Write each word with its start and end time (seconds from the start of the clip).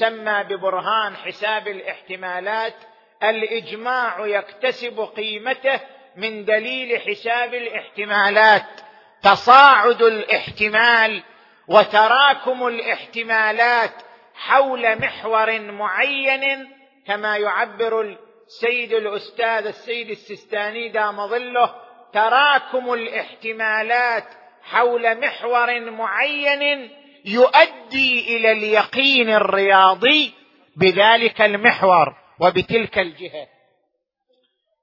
سمى 0.00 0.44
ببرهان 0.44 1.16
حساب 1.16 1.68
الاحتمالات 1.68 2.74
الإجماع 3.22 4.26
يكتسب 4.26 5.00
قيمته 5.16 5.80
من 6.16 6.44
دليل 6.44 7.00
حساب 7.00 7.54
الاحتمالات. 7.54 8.80
تصاعد 9.22 10.02
الاحتمال 10.02 11.22
وتراكم 11.68 12.66
الاحتمالات 12.66 13.92
حول 14.34 14.98
محور 14.98 15.60
معين 15.60 16.70
كما 17.06 17.36
يعبر 17.36 18.16
السيد 18.46 18.92
الأستاذ 18.92 19.66
السيد 19.66 20.10
السستاني 20.10 20.88
دام 20.88 21.26
ظله 21.26 21.74
تراكم 22.12 22.92
الاحتمالات 22.92 24.24
حول 24.62 25.20
محور 25.20 25.80
معين 25.80 26.90
يؤدي 27.24 28.36
إلى 28.36 28.52
اليقين 28.52 29.30
الرياضي 29.30 30.34
بذلك 30.76 31.40
المحور 31.40 32.16
وبتلك 32.40 32.98
الجهة. 32.98 33.48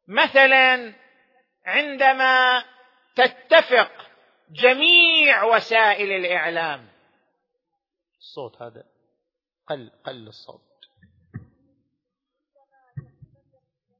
مثلا 0.07 0.93
عندما 1.65 2.63
تتفق 3.15 3.91
جميع 4.51 5.43
وسائل 5.43 6.11
الإعلام 6.11 6.87
الصوت 8.19 8.61
هذا 8.61 8.83
قل 9.67 9.91
قل 10.05 10.27
الصوت. 10.27 10.67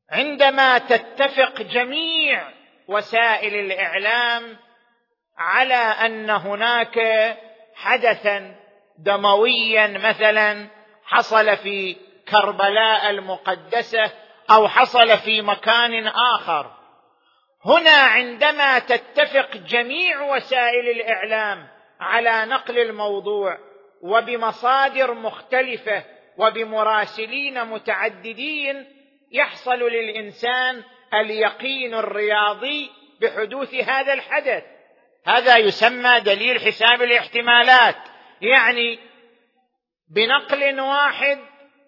عندما 0.10 0.78
تتفق 0.78 1.62
جميع 1.62 2.54
وسائل 2.88 3.56
الإعلام 3.56 4.58
على 5.38 5.74
أن 5.76 6.30
هناك 6.30 6.98
حدثا 7.78 8.56
دمويا 8.98 9.88
مثلا 9.88 10.68
حصل 11.06 11.58
في 11.58 11.96
كربلاء 12.30 13.10
المقدسة 13.10 14.12
أو 14.52 14.68
حصل 14.68 15.18
في 15.18 15.42
مكان 15.42 16.08
آخر. 16.08 16.72
هنا 17.66 17.92
عندما 17.92 18.80
تتفق 18.80 19.58
جميع 19.58 20.22
وسائل 20.22 20.90
الإعلام 20.90 21.68
على 22.00 22.46
نقل 22.46 22.80
الموضوع 22.80 23.58
وبمصادر 24.02 25.14
مختلفة 25.14 26.04
وبمراسلين 26.38 27.66
متعددين 27.66 28.86
يحصل 29.32 29.80
للإنسان 29.80 30.84
اليقين 31.14 31.94
الرياضي 31.94 32.90
بحدوث 33.22 33.74
هذا 33.74 34.14
الحدث. 34.14 34.64
هذا 35.26 35.58
يسمى 35.58 36.20
دليل 36.20 36.62
حساب 36.62 37.02
الاحتمالات. 37.02 37.96
يعني 38.42 39.00
بنقل 40.10 40.80
واحد 40.80 41.38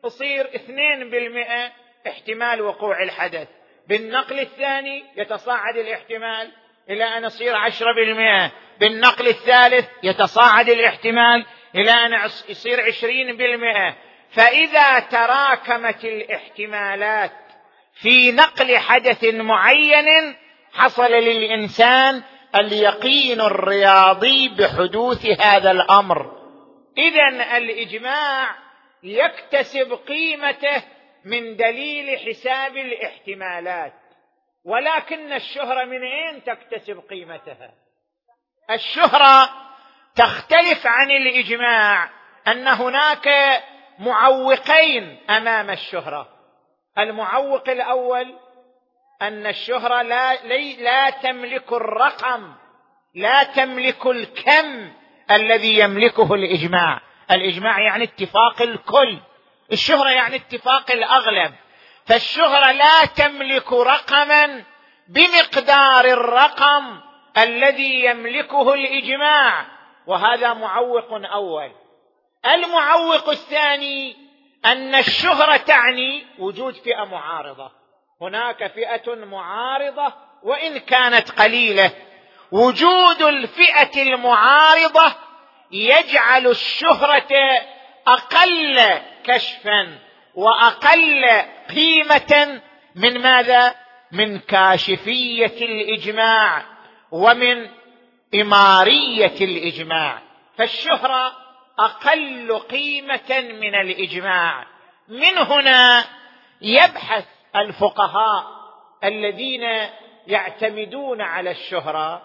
تصير 0.03 0.55
اثنين 0.55 1.09
بالمئة 1.09 1.71
احتمال 2.07 2.61
وقوع 2.61 3.03
الحدث. 3.03 3.47
بالنقل 3.87 4.39
الثاني 4.39 5.03
يتصاعد 5.15 5.77
الاحتمال 5.77 6.51
إلى 6.89 7.03
أن 7.03 7.23
يصير 7.23 7.55
عشرة 7.55 7.93
بالمئة. 7.95 8.51
بالنقل 8.79 9.27
الثالث 9.27 9.89
يتصاعد 10.03 10.69
الاحتمال 10.69 11.45
إلى 11.75 11.91
أن 11.91 12.29
يصير 12.49 12.81
عشرين 12.87 13.37
بالمئة. 13.37 13.95
فإذا 14.31 14.99
تراكمت 14.99 16.05
الاحتمالات 16.05 17.31
في 17.93 18.31
نقل 18.31 18.77
حدث 18.77 19.23
معين 19.23 20.35
حصل 20.73 21.11
للإنسان 21.11 22.23
اليقين 22.55 23.41
الرياضي 23.41 24.49
بحدوث 24.49 25.25
هذا 25.41 25.71
الأمر. 25.71 26.39
إذا 26.97 27.57
الإجماع 27.57 28.55
يكتسب 29.03 29.93
قيمته 30.07 30.83
من 31.25 31.55
دليل 31.55 32.19
حساب 32.19 32.77
الاحتمالات 32.77 33.93
ولكن 34.65 35.33
الشهرة 35.33 35.85
من 35.85 36.03
أين 36.03 36.43
تكتسب 36.43 36.99
قيمتها؟ 37.09 37.73
الشهرة 38.71 39.49
تختلف 40.15 40.87
عن 40.87 41.11
الإجماع 41.11 42.09
أن 42.47 42.67
هناك 42.67 43.27
معوقين 43.99 45.19
أمام 45.29 45.69
الشهرة. 45.69 46.27
المعوق 46.97 47.69
الأول 47.69 48.35
أن 49.21 49.47
الشهرة 49.47 50.01
لا, 50.01 50.35
لا 50.75 51.09
تملك 51.09 51.73
الرقم 51.73 52.53
لا 53.15 53.43
تملك 53.43 54.05
الكم 54.05 54.91
الذي 55.31 55.79
يملكه 55.79 56.33
الإجماع. 56.33 57.01
الإجماع 57.31 57.79
يعني 57.79 58.03
اتفاق 58.03 58.61
الكل. 58.61 59.17
الشهرة 59.71 60.09
يعني 60.09 60.35
اتفاق 60.35 60.91
الأغلب. 60.91 61.53
فالشهرة 62.05 62.71
لا 62.71 63.05
تملك 63.05 63.73
رقما 63.73 64.63
بمقدار 65.07 66.05
الرقم 66.05 66.99
الذي 67.37 68.05
يملكه 68.05 68.73
الإجماع. 68.73 69.65
وهذا 70.07 70.53
معوق 70.53 71.31
أول. 71.33 71.71
المعوق 72.45 73.29
الثاني 73.29 74.15
أن 74.65 74.95
الشهرة 74.95 75.57
تعني 75.57 76.25
وجود 76.39 76.73
فئة 76.73 77.03
معارضة. 77.03 77.78
هناك 78.21 78.71
فئة 78.71 79.15
معارضة 79.15 80.13
وإن 80.43 80.77
كانت 80.77 81.31
قليلة 81.31 81.91
وجود 82.51 83.21
الفئة 83.21 84.01
المعارضة 84.01 85.15
يجعل 85.71 86.47
الشهرة 86.47 87.27
أقل 88.07 89.01
كشفا 89.23 89.99
وأقل 90.35 91.25
قيمة 91.75 92.61
من 92.95 93.21
ماذا؟ 93.21 93.75
من 94.11 94.39
كاشفية 94.39 95.65
الإجماع 95.65 96.63
ومن 97.11 97.69
إمارية 98.35 99.35
الإجماع. 99.41 100.21
فالشهرة 100.57 101.37
أقل 101.79 102.59
قيمة 102.59 103.39
من 103.61 103.75
الإجماع. 103.75 104.65
من 105.07 105.37
هنا 105.37 106.05
يبحث 106.61 107.25
الفقهاء 107.55 108.45
الذين 109.03 109.63
يعتمدون 110.27 111.21
على 111.21 111.51
الشهرة 111.51 112.21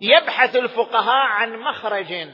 يبحث 0.00 0.56
الفقهاء 0.56 1.26
عن 1.26 1.56
مخرج 1.56 2.28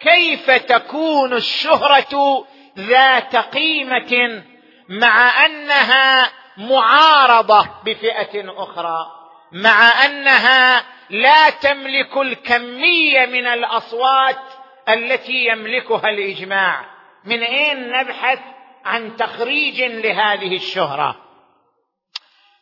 كيف 0.00 0.50
تكون 0.50 1.32
الشهرة 1.32 2.44
ذات 2.78 3.36
قيمه 3.36 4.42
مع 4.88 5.46
أنها 5.46 6.30
معارضة 6.56 7.68
بفئة 7.84 8.62
أخرى 8.62 9.06
مع 9.52 10.04
أنها 10.06 10.84
لا 11.10 11.50
تملك 11.50 12.16
الكمية 12.16 13.26
من 13.26 13.46
الأصوات 13.46 14.40
التي 14.88 15.46
يملكها 15.46 16.08
الإجماع. 16.08 16.84
من 17.24 17.42
أين 17.42 17.92
نبحث 17.92 18.38
عن 18.84 19.16
تخريج 19.16 19.82
لهذه 19.82 20.56
الشهرة؟ 20.56 21.23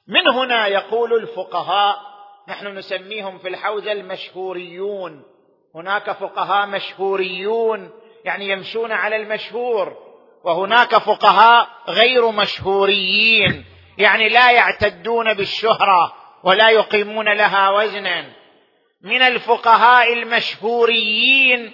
من 0.08 0.28
هنا 0.28 0.66
يقول 0.66 1.12
الفقهاء 1.12 1.96
نحن 2.48 2.66
نسميهم 2.66 3.38
في 3.38 3.48
الحوزة 3.48 3.92
المشهوريون. 3.92 5.22
هناك 5.74 6.10
فقهاء 6.10 6.66
مشهوريون 6.66 7.90
يعني 8.24 8.48
يمشون 8.48 8.92
على 8.92 9.16
المشهور 9.16 9.96
وهناك 10.44 10.96
فقهاء 10.96 11.68
غير 11.88 12.30
مشهوريين 12.30 13.64
يعني 13.98 14.28
لا 14.28 14.50
يعتدون 14.50 15.34
بالشهرة 15.34 16.12
ولا 16.44 16.70
يقيمون 16.70 17.28
لها 17.28 17.70
وزنا. 17.70 18.32
من 19.02 19.22
الفقهاء 19.22 20.12
المشهوريين 20.12 21.72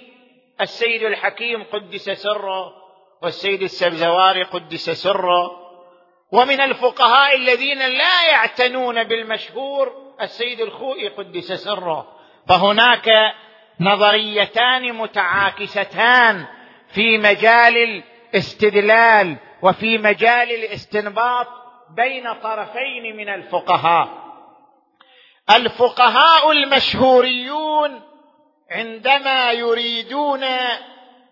السيد 0.61 1.03
الحكيم 1.03 1.63
قدس 1.63 2.09
سره 2.09 2.73
والسيد 3.21 3.61
السبزواري 3.61 4.43
قدس 4.43 4.89
سره 4.89 5.58
ومن 6.31 6.61
الفقهاء 6.61 7.35
الذين 7.35 7.79
لا 7.79 8.23
يعتنون 8.31 9.03
بالمشهور 9.03 10.13
السيد 10.21 10.61
الخوئي 10.61 11.07
قدس 11.07 11.51
سره. 11.51 12.07
فهناك 12.49 13.09
نظريتان 13.79 14.93
متعاكستان 14.93 16.45
في 16.93 17.17
مجال 17.17 18.03
الاستدلال 18.33 19.37
وفي 19.61 19.97
مجال 19.97 20.51
الاستنباط 20.51 21.47
بين 21.95 22.33
طرفين 22.33 23.15
من 23.17 23.29
الفقهاء. 23.29 24.29
الفقهاء 25.55 26.51
المشهوريون 26.51 28.01
عندما 28.71 29.51
يريدون 29.51 30.43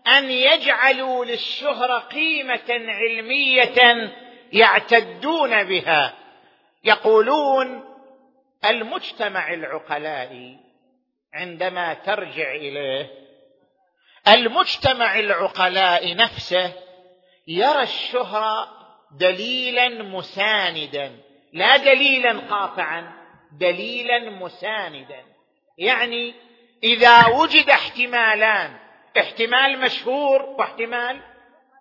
أن 0.07 0.31
يجعلوا 0.31 1.25
للشهرة 1.25 1.97
قيمة 1.97 2.69
علمية 2.69 4.11
يعتدون 4.53 5.63
بها. 5.63 6.13
يقولون 6.83 7.83
المجتمع 8.65 9.53
العقلائي 9.53 10.57
عندما 11.33 11.93
ترجع 11.93 12.51
إليه 12.51 13.11
المجتمع 14.27 15.19
العقلاء 15.19 16.15
نفسه 16.15 16.73
يرى 17.47 17.81
الشهرة 17.81 18.67
دليلا 19.19 19.89
مساندا 19.89 21.11
لا 21.53 21.77
دليلا 21.77 22.39
قاطعا 22.39 23.13
دليلا 23.51 24.29
مساندا. 24.29 25.23
يعني 25.77 26.33
إذا 26.83 27.27
وجد 27.27 27.69
احتمالان 27.69 28.77
احتمال 29.17 29.79
مشهور 29.79 30.41
واحتمال 30.41 31.21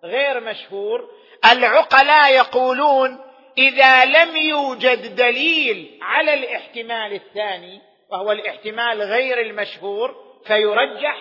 غير 0.03 0.39
مشهور 0.39 1.09
العقلاء 1.51 2.33
يقولون 2.33 3.19
إذا 3.57 4.05
لم 4.05 4.35
يوجد 4.35 5.15
دليل 5.15 5.99
على 6.01 6.33
الاحتمال 6.33 7.13
الثاني 7.13 7.81
وهو 8.11 8.31
الاحتمال 8.31 9.01
غير 9.01 9.41
المشهور 9.41 10.15
فيرجح 10.47 11.17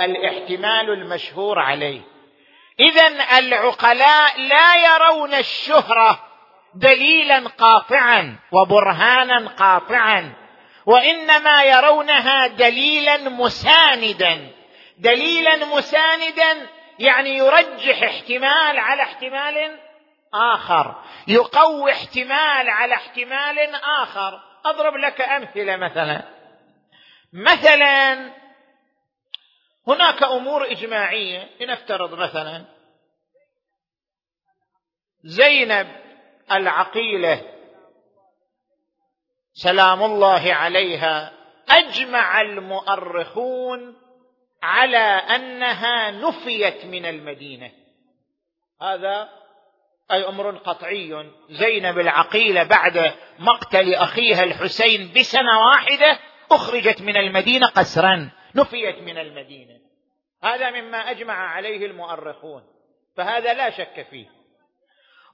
الاحتمال 0.00 0.90
المشهور 0.90 1.58
عليه. 1.58 2.00
اذا 2.80 3.38
العقلاء 3.38 4.40
لا 4.40 4.94
يرون 4.94 5.34
الشهرة 5.34 6.26
دليلا 6.74 7.48
قاطعا 7.48 8.36
وبرهانا 8.52 9.48
قاطعا 9.48 10.32
وإنما 10.86 11.64
يرونها 11.64 12.46
دليلا 12.46 13.16
مساندا. 13.16 14.48
دليلا 14.98 15.56
مساندا 15.56 16.66
يعني 16.98 17.36
يرجح 17.36 18.02
احتمال 18.02 18.78
على 18.78 19.02
احتمال 19.02 19.78
آخر. 20.34 21.02
يقوي 21.28 21.92
احتمال 21.92 22.70
على 22.70 22.94
احتمال 22.94 23.74
آخر. 23.74 24.40
أضرب 24.64 24.96
لك 24.96 25.20
أمثلة 25.20 25.76
مثلا. 25.76 26.22
مثلا 27.32 28.30
هناك 29.88 30.22
أمور 30.22 30.70
إجماعية 30.70 31.48
لنفترض 31.60 32.14
مثلا 32.14 32.64
زينب 35.24 35.88
العقيلة 36.52 37.42
سلام 39.52 40.02
الله 40.02 40.54
عليها 40.54 41.32
أجمع 41.68 42.40
المؤرخون 42.40 44.01
على 44.62 44.98
أنها 45.36 46.10
نفيت 46.10 46.84
من 46.84 47.06
المدينة. 47.06 47.70
هذا 48.82 49.28
أي 50.12 50.28
أمر 50.28 50.56
قطعي. 50.56 51.30
زينب 51.50 51.98
العقيلة 51.98 52.62
بعد 52.62 53.14
مقتل 53.38 53.94
أخيها 53.94 54.44
الحسين 54.44 55.12
بسنة 55.12 55.60
واحدة 55.66 56.18
أخرجت 56.50 57.02
من 57.02 57.16
المدينة 57.16 57.66
قسرا 57.66 58.30
نفيت 58.54 58.98
من 58.98 59.18
المدينة. 59.18 59.80
هذا 60.42 60.70
مما 60.70 61.10
أجمع 61.10 61.34
عليه 61.34 61.86
المؤرخون 61.86 62.62
فهذا 63.16 63.54
لا 63.54 63.70
شك 63.70 64.06
فيه. 64.10 64.26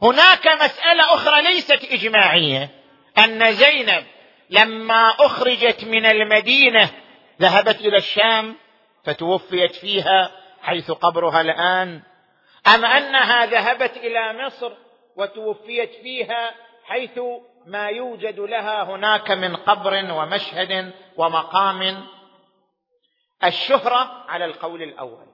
هناك 0.02 0.46
مسألة 0.46 1.14
أخرى 1.14 1.42
ليست 1.42 1.84
إجماعية 1.92 2.70
أن 3.18 3.52
زينب 3.52 4.04
لما 4.50 5.08
أخرجت 5.10 5.84
من 5.84 6.06
المدينة 6.06 6.90
ذهبت 7.40 7.80
إلى 7.80 7.96
الشام 7.96 8.56
فتوفيت 9.04 9.74
فيها 9.74 10.30
حيث 10.62 10.90
قبرها 10.90 11.40
الآن. 11.40 12.02
أم 12.74 12.84
أنها 12.84 13.46
ذهبت 13.46 13.96
إلى 13.96 14.46
مصر 14.46 14.72
وتوفيت 15.16 15.94
فيها 15.94 16.54
حيث 16.84 17.20
ما 17.66 17.88
يوجد 17.88 18.40
لها 18.40 18.82
هناك 18.82 19.30
من 19.30 19.56
قبر 19.56 20.12
ومشهد 20.12 20.92
ومقام. 21.16 22.06
الشهرة 23.44 24.24
على 24.28 24.44
القول 24.44 24.82
الأول. 24.82 25.26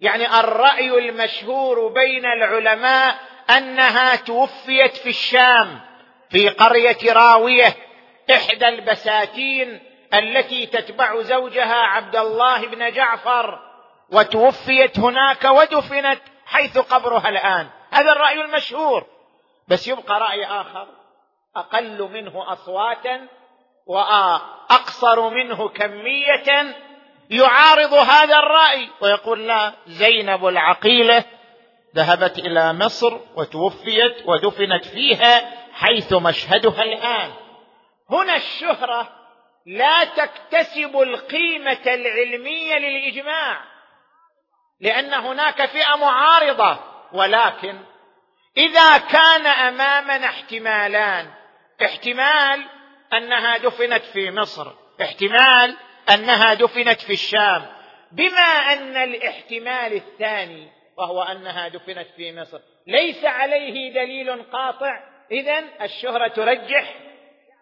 يعني 0.00 0.40
الرأي 0.40 1.08
المشهور 1.08 1.88
بين 1.88 2.26
العلماء 2.26 3.20
أنها 3.50 4.16
توفيت 4.16 4.96
في 4.96 5.08
الشام 5.08 5.80
في 6.30 6.48
قرية 6.48 7.12
راوية 7.12 7.76
إحدى 8.30 8.68
البساتين 8.68 9.80
التي 10.14 10.66
تتبع 10.66 11.22
زوجها 11.22 11.74
عبد 11.74 12.16
الله 12.16 12.66
بن 12.66 12.92
جعفر 12.92 13.58
وتوفيت 14.12 14.98
هناك 14.98 15.44
ودفنت 15.44 16.20
حيث 16.46 16.78
قبرها 16.78 17.28
الآن. 17.28 17.68
هذا 17.90 18.12
الرأي 18.12 18.40
المشهور. 18.40 19.06
بس 19.68 19.88
يبقى 19.88 20.20
رأي 20.20 20.46
آخر. 20.46 20.88
أقل 21.56 22.02
منه 22.12 22.52
أصواتا 22.52 23.28
وأقصر 23.86 25.30
منه 25.30 25.68
كمية 25.68 26.76
يعارض 27.30 27.94
هذا 27.94 28.38
الرأي. 28.38 28.88
ويقول 29.00 29.46
لا 29.46 29.72
زينب 29.86 30.46
العقيلة 30.46 31.24
ذهبت 31.96 32.38
إلى 32.38 32.72
مصر 32.72 33.18
وتوفيت 33.36 34.16
ودفنت 34.26 34.84
فيها 34.84 35.50
حيث 35.72 36.12
مشهدها 36.12 36.82
الآن. 36.82 37.32
هنا 38.10 38.36
الشهرة 38.36 39.23
لا 39.66 40.04
تكتسب 40.04 40.96
القيمة 40.96 41.82
العلمية 41.86 42.74
للإجماع 42.74 43.64
لأن 44.80 45.14
هناك 45.14 45.66
فئة 45.66 45.96
معارضة. 45.96 46.94
ولكن 47.12 47.78
إذا 48.56 48.98
كان 48.98 49.46
أمامنا 49.46 50.26
احتمالان 50.26 51.30
احتمال 51.84 52.64
أنها 53.12 53.58
دفنت 53.58 54.02
في 54.02 54.30
مصر 54.30 54.72
احتمال 55.02 55.76
أنها 56.14 56.54
دفنت 56.54 57.00
في 57.00 57.12
الشام. 57.12 57.66
بما 58.12 58.72
أن 58.72 58.96
الاحتمال 58.96 59.92
الثاني 59.92 60.68
وهو 60.98 61.22
أنها 61.22 61.68
دفنت 61.68 62.06
في 62.16 62.40
مصر 62.40 62.60
ليس 62.86 63.24
عليه 63.24 63.92
دليل 63.94 64.42
قاطع 64.42 65.00
اذا 65.30 65.64
الشهرة 65.84 66.28
ترجح 66.28 66.94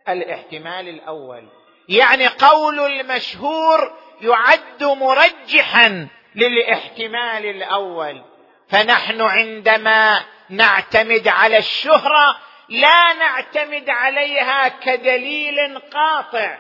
الاحتمال 0.08 0.88
الأول. 0.88 1.61
يعني 1.88 2.26
قول 2.26 2.80
المشهور 2.80 3.92
يعد 4.20 4.84
مرجحا 4.84 6.08
للاحتمال 6.34 7.46
الأول. 7.46 8.22
فنحن 8.68 9.20
عندما 9.20 10.24
نعتمد 10.50 11.28
على 11.28 11.58
الشهرة 11.58 12.36
لا 12.68 13.12
نعتمد 13.12 13.90
عليها 13.90 14.68
كدليل 14.68 15.78
قاطع 15.78 16.58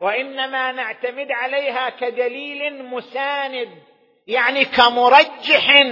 وإنما 0.00 0.72
نعتمد 0.72 1.30
عليها 1.30 1.90
كدليل 1.90 2.84
مساند 2.84 3.68
يعني 4.26 4.64
كمرجح 4.64 5.82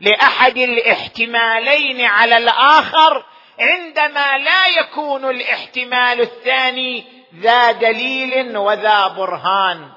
لأحد 0.00 0.58
الاحتمالين 0.58 2.00
على 2.00 2.36
الآخر 2.36 3.24
عندما 3.60 4.38
لا 4.38 4.66
يكون 4.66 5.30
الاحتمال 5.30 6.20
الثاني 6.20 7.04
ذا 7.34 7.72
دليل 7.72 8.56
وذا 8.56 9.08
برهان. 9.08 9.90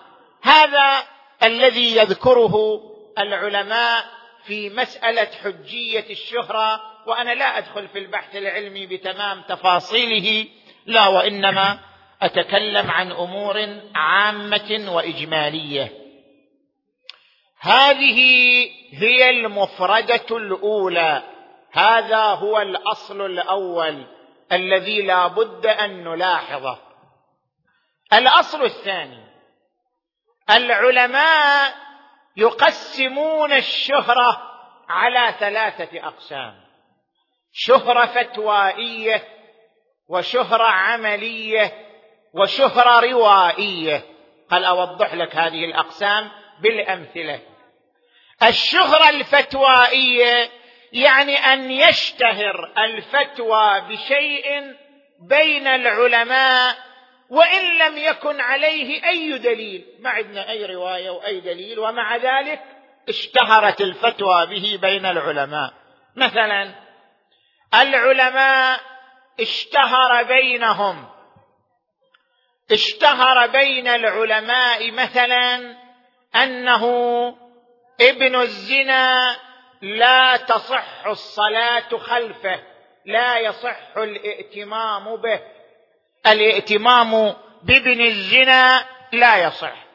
هذا 0.44 1.04
الذي 1.44 1.98
يذكره 1.98 2.82
العلماء 3.18 4.06
في 4.46 4.70
مسألة 4.70 5.28
حجية 5.44 6.06
الشهرة 6.10 6.82
وأنا 7.08 7.34
لا 7.34 7.58
أدخل 7.58 7.88
في 7.88 8.00
البحث 8.00 8.36
العلمي 8.36 8.86
بتمام 8.86 9.42
تفاصيله 9.42 10.48
لا 10.86 11.08
وإنما 11.08 11.80
أتكلم 12.22 12.92
عن 12.92 13.12
أمور 13.12 13.80
عامة 13.96 14.86
وإجمالية. 14.88 15.92
هذه 17.60 18.20
هي 18.92 19.30
المفردة 19.30 20.38
الأولى. 20.38 21.24
هذا 21.72 22.24
هو 22.24 22.62
الأصل 22.62 23.26
الأول 23.26 24.06
الذي 24.52 25.02
لا 25.02 25.28
بد 25.28 25.66
أن 25.66 26.04
نلاحظه. 26.04 26.85
الأصل 28.14 28.64
الثاني. 28.64 29.26
العلماء 30.50 31.74
يقسمون 32.38 33.54
الشهرة 33.54 34.42
على 34.90 35.34
ثلاثة 35.40 36.08
أقسام. 36.08 36.66
شهرة 37.52 38.06
فتوائية 38.06 39.24
وشهرة 40.08 40.68
عملية 40.68 41.72
وشهرة 42.34 43.00
روائية. 43.00 44.02
قال 44.52 44.66
أوضح 44.66 45.14
لك 45.14 45.36
هذه 45.36 45.66
الأقسام 45.66 46.32
بالأمثلة. 46.62 47.40
الشهرة 48.44 49.10
الفتوائية 49.10 50.50
يعني 50.94 51.38
أن 51.38 51.72
يشتهر 51.72 52.74
الفتوى 52.78 53.82
بشيء 53.82 54.76
بين 55.30 55.68
العلماء 55.68 56.85
وإن 57.30 57.78
لم 57.78 57.98
يكن 57.98 58.42
عليه 58.42 59.10
أي 59.10 59.38
دليل 59.38 59.86
ما 60.00 60.10
عندنا 60.10 60.50
أي 60.50 60.66
رواية 60.66 61.10
وأي 61.10 61.40
دليل 61.40 61.80
ومع 61.80 62.16
ذلك 62.16 62.62
اشتهرت 63.10 63.82
الفتوى 63.82 64.46
به 64.46 64.80
بين 64.82 65.06
العلماء. 65.06 65.74
مثلا 66.16 66.76
العلماء 67.74 68.80
اشتهر 69.40 70.24
بينهم. 70.24 71.10
اشتهر 72.72 73.48
بين 73.48 73.88
العلماء 73.88 74.92
مثلا 74.92 75.76
أنه 76.36 76.86
ابن 78.02 78.36
الزنا 78.36 79.36
لا 79.82 80.38
تصح 80.38 81.06
الصلاة 81.08 81.98
خلفه 81.98 82.64
لا 83.06 83.40
يصح 83.40 83.98
الائتمام 83.98 85.16
به. 85.16 85.55
الائتمام 86.28 87.34
بابن 87.64 88.02
الزنا 88.02 88.86
لا 89.14 89.48
يصح. 89.48 89.86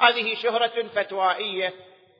هذه 0.00 0.34
شهرة 0.34 0.88
فتوائية. 0.94 1.74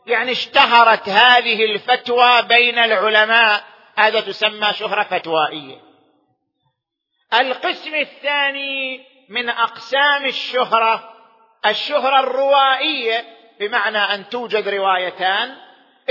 يعني 0.07 0.33
اشتهرت 0.33 1.09
هذه 1.09 1.65
الفتوى 1.65 2.43
بين 2.43 2.79
العلماء. 2.79 3.65
هذا 3.97 4.21
تسمى 4.21 4.73
شهرة 4.73 5.03
فتوائية. 5.03 5.81
القسم 7.41 7.95
الثاني 7.95 9.07
من 9.29 9.49
أقسام 9.49 10.25
الشهرة 10.25 11.15
الشهرة 11.67 12.21
الروائية 12.21 13.25
بمعنى 13.61 13.99
أن 13.99 14.29
توجد 14.29 14.69
روايتان 14.69 15.57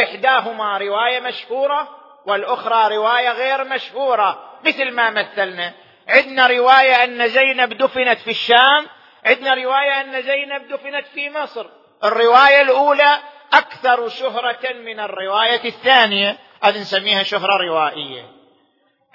إحداهما 0.03 0.77
رواية 0.77 1.19
مشهورة 1.19 1.89
والأخرى 2.25 2.95
رواية 2.95 3.31
غير 3.31 3.63
مشهورة 3.63 4.59
مثل 4.65 4.91
ما 4.91 5.09
مثلنا. 5.09 5.73
عندنا 6.07 6.48
رواية 6.48 7.03
أن 7.03 7.27
زينب 7.27 7.74
دفنت 7.74 8.19
في 8.19 8.29
الشام 8.29 8.88
عندنا 9.25 9.53
رواية 9.53 10.01
أن 10.01 10.22
زينب 10.22 10.67
دفنت 10.67 11.07
في 11.07 11.29
مصر. 11.29 11.65
الرواية 12.03 12.62
الأولى 12.62 13.17
أكثر 13.53 14.10
شهرة 14.10 14.74
من 14.74 15.00
الرواية 15.00 15.65
الثانية 15.65 16.38
هذه 16.63 16.81
نسميها 16.81 17.24
شهرة 17.24 17.57
روائية. 17.57 18.31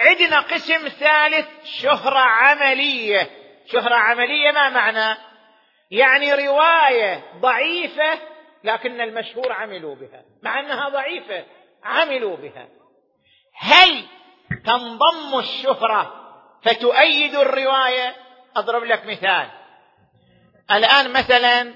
عندنا 0.01 0.41
قسم 0.41 0.89
ثالث 0.89 1.47
شهرة 1.65 2.19
عملية. 2.19 3.31
شهرة 3.73 3.95
عملية 3.95 4.51
ما 4.51 4.69
معنى؟ 4.69 5.19
يعني 5.91 6.35
رواية 6.35 7.25
ضعيفة 7.41 8.19
لكن 8.65 9.01
المشهور 9.01 9.53
عملوا 9.53 9.95
بها. 9.95 10.25
مع 10.43 10.61
أنها 10.61 10.89
ضعيفة 10.89 11.45
عملوا 11.85 12.37
بها. 12.37 12.69
هل 13.55 14.05
تنضم 14.65 15.39
الشهرة 15.39 16.18
فتؤيد 16.63 17.35
الرواية. 17.35 18.17
أضرب 18.57 18.85
لك 18.85 19.07
مثال. 19.07 19.51
الآن 20.71 21.13
مثلا 21.13 21.75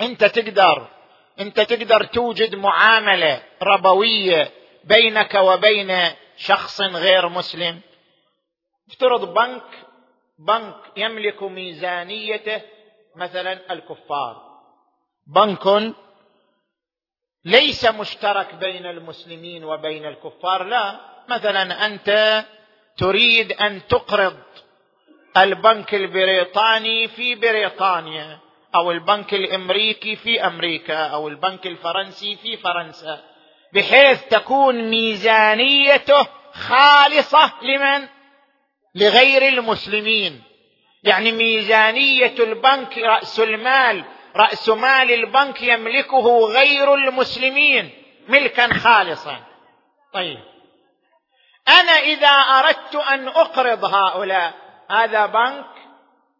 أنت 0.00 0.24
تقدر 0.24 0.88
أنت 1.40 1.60
تقدر 1.60 2.04
توجد 2.04 2.54
معاملة 2.54 3.42
ربوية 3.62 4.50
بينك 4.84 5.34
وبين 5.34 5.98
شخص 6.36 6.80
غير 6.80 7.28
مسلم. 7.28 7.80
افترض 8.88 9.34
بنك 9.34 9.62
بنك 10.38 10.76
يملك 10.96 11.42
ميزانيته 11.42 12.62
مثلا 13.16 13.72
الكفار. 13.72 14.42
بنك 15.26 15.94
ليس 17.44 17.84
مشترك 17.84 18.54
بين 18.54 18.86
المسلمين 18.86 19.64
وبين 19.64 20.06
الكفار 20.06 20.64
لا. 20.64 21.00
مثلا 21.28 21.86
أنت 21.86 22.44
تريد 22.96 23.52
أن 23.52 23.86
تقرض 23.86 24.36
البنك 25.36 25.94
البريطاني 25.94 27.08
في 27.08 27.34
بريطانيا 27.34 28.38
أو 28.74 28.90
البنك 28.90 29.34
الأمريكي 29.34 30.16
في 30.16 30.46
أمريكا 30.46 31.06
أو 31.06 31.28
البنك 31.28 31.66
الفرنسي 31.66 32.36
في 32.36 32.56
فرنسا 32.56 33.24
بحيث 33.72 34.24
تكون 34.24 34.90
ميزانيته 34.90 36.26
خالصة 36.52 37.52
لمن؟ 37.62 38.08
لغير 38.94 39.48
المسلمين. 39.48 40.42
يعني 41.04 41.32
ميزانية 41.32 42.34
البنك 42.38 42.98
رأس 42.98 43.40
المال 43.40 44.04
رأس 44.36 44.68
مال 44.68 45.10
البنك 45.10 45.62
يملكه 45.62 46.46
غير 46.46 46.94
المسلمين 46.94 47.90
ملكا 48.28 48.74
خالصا. 48.74 49.36
طيب. 50.12 50.53
أنا 51.68 51.92
إذا 51.92 52.28
أردت 52.28 52.94
أن 52.94 53.28
أقرض 53.28 53.84
هؤلاء 53.84 54.54
هذا 54.90 55.26
بنك 55.26 55.66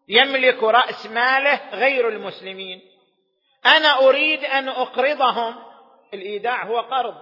يملك 0.07 0.63
رأس 0.63 1.05
ماله 1.05 1.61
غير 1.73 2.09
المسلمين. 2.09 2.81
أنا 3.65 4.07
أريد 4.07 4.43
أن 4.43 4.69
أقرضهم 4.69 5.55
الإيداع 6.13 6.63
هو 6.63 6.79
قرض. 6.79 7.15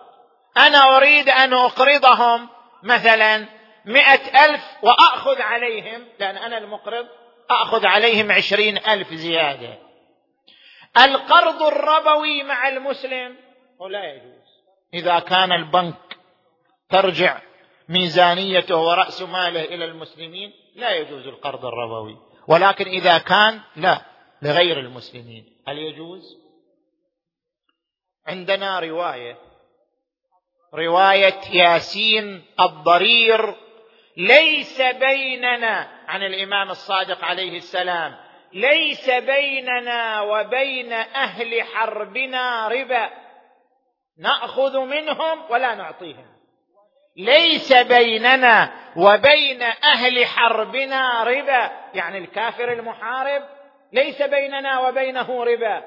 أنا 0.58 0.98
أريد 0.98 1.30
أن 1.30 1.54
أقرضهم 1.54 2.50
مثلا 2.84 3.46
مئة 3.86 4.46
ألف 4.46 4.62
وأخذ 4.82 5.42
عليهم 5.42 6.08
لأن 6.20 6.38
أنا 6.38 6.58
المقرض 6.58 7.08
أخذ 7.50 7.86
عليهم 7.86 8.32
عشرين 8.32 8.78
ألف 8.78 9.14
زيادة. 9.14 9.78
القرض 10.98 11.64
الربوي 11.64 12.44
مع 12.44 12.68
المسلم 12.68 13.38
لا 13.90 14.14
يجوز. 14.14 14.44
إذا 14.94 15.20
كان 15.20 15.52
البنك 15.52 16.18
ترجع 16.90 17.38
ميزانيته 17.90 18.78
ورأس 18.78 19.22
ماله 19.22 19.64
إلى 19.64 19.86
المسلمين 19.86 20.54
لا 20.76 20.92
يجوز 20.92 21.28
القرض 21.28 21.66
الربوي. 21.66 22.18
ولكن 22.48 22.86
إذا 22.86 23.18
كان 23.18 23.62
لا 23.76 24.02
لغير 24.42 24.80
المسلمين. 24.80 25.58
هل 25.68 25.78
يجوز؟ 25.78 26.38
عندنا 28.28 28.80
رواية. 28.80 29.38
رواية 30.74 31.40
ياسين 31.54 32.46
الضرير 32.60 33.56
ليس 34.18 34.82
بيننا 34.82 36.04
عن 36.08 36.24
الإمام 36.24 36.70
الصادق 36.70 37.24
عليه 37.24 37.58
السلام 37.58 38.16
ليس 38.54 39.10
بيننا 39.10 40.22
وبين 40.22 40.94
أهل 40.94 41.64
حربنا 41.64 42.68
ربا. 42.68 43.10
نأخذ 44.18 44.80
منهم 44.80 45.52
ولا 45.52 45.76
نعطيهم. 45.76 46.33
ليس 47.18 47.74
بيننا 47.74 48.72
وبين 48.96 49.62
أهل 49.62 50.26
حربنا 50.26 51.24
ربا. 51.24 51.72
يعني 51.94 52.18
الكافر 52.18 52.74
المحارب 52.74 53.42
ليس 53.94 54.22
بيننا 54.22 54.80
وبينه 54.80 55.44
ربا. 55.44 55.84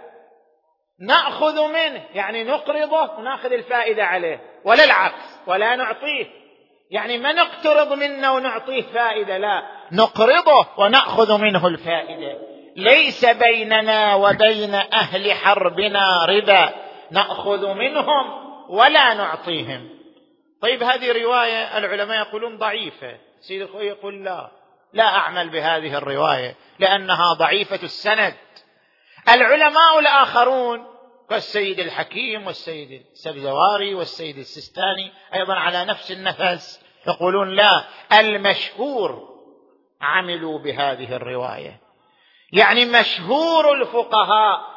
نأخذ 1.00 1.68
منه 1.68 2.02
يعني 2.14 2.45
نقرضه 2.45 3.18
ونأخذ 3.18 3.52
الفائدة 3.52 4.04
عليه 4.04 4.40
ولا 4.64 4.85
العكس 4.85 5.40
ولا 5.47 5.76
نعطيه. 5.76 6.26
يعني 6.90 7.18
ما 7.18 7.33
نقترض 7.33 7.92
منه 7.92 8.33
ونعطيه 8.33 8.83
فائدة 8.83 9.38
لا. 9.38 9.62
نقرضه 9.92 10.66
ونأخذ 10.78 11.38
منه 11.38 11.66
الفائدة. 11.66 12.38
ليس 12.76 13.25
بيننا 13.25 14.14
وبين 14.14 14.75
أهل 14.75 15.33
حربنا 15.33 16.25
ربا. 16.28 16.71
نأخذ 17.11 17.75
منهم 17.75 18.47
ولا 18.68 19.14
نعطيهم. 19.14 19.96
طيب 20.63 20.83
هذه 20.83 21.23
رواية 21.23 21.79
العلماء 21.79 22.19
يقولون 22.19 22.59
ضعيفة. 22.59 23.19
سيد 23.41 23.63
الخوي 23.63 23.87
يقول 23.87 24.25
لا 24.25 24.51
لا 24.93 25.05
أعمل 25.05 25.51
بهذه 25.51 25.99
الرواية 25.99 26.57
لأنها 26.79 27.33
ضعيفة 27.33 27.83
السند. 27.83 28.35
العلماء 29.29 29.99
الآخرون 29.99 30.87
كالسيد 31.31 31.81
الحكيم 31.81 32.47
والسيد 32.47 33.07
السبزواري 33.13 33.95
والسيد 33.95 34.39
السستاني 34.39 35.13
أيضا 35.35 35.55
على 35.55 35.85
نفس 35.85 36.11
النفس 36.11 36.81
يقولون 37.07 37.57
لا 37.57 37.85
المشهور 38.13 39.37
عملوا 40.01 40.59
بهذه 40.59 41.17
الرواية. 41.17 41.81
يعني 42.53 42.85
مشهور 42.85 43.73
الفقهاء 43.75 44.75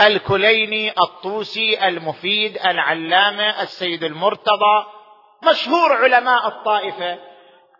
الكليني 0.00 0.90
الطوسي 0.90 1.88
المفيد 1.88 2.58
العلامة 2.66 3.62
السيد 3.62 4.04
المرتضى. 4.04 4.86
مشهور 5.42 5.92
علماء 5.92 6.48
الطائفة. 6.48 7.18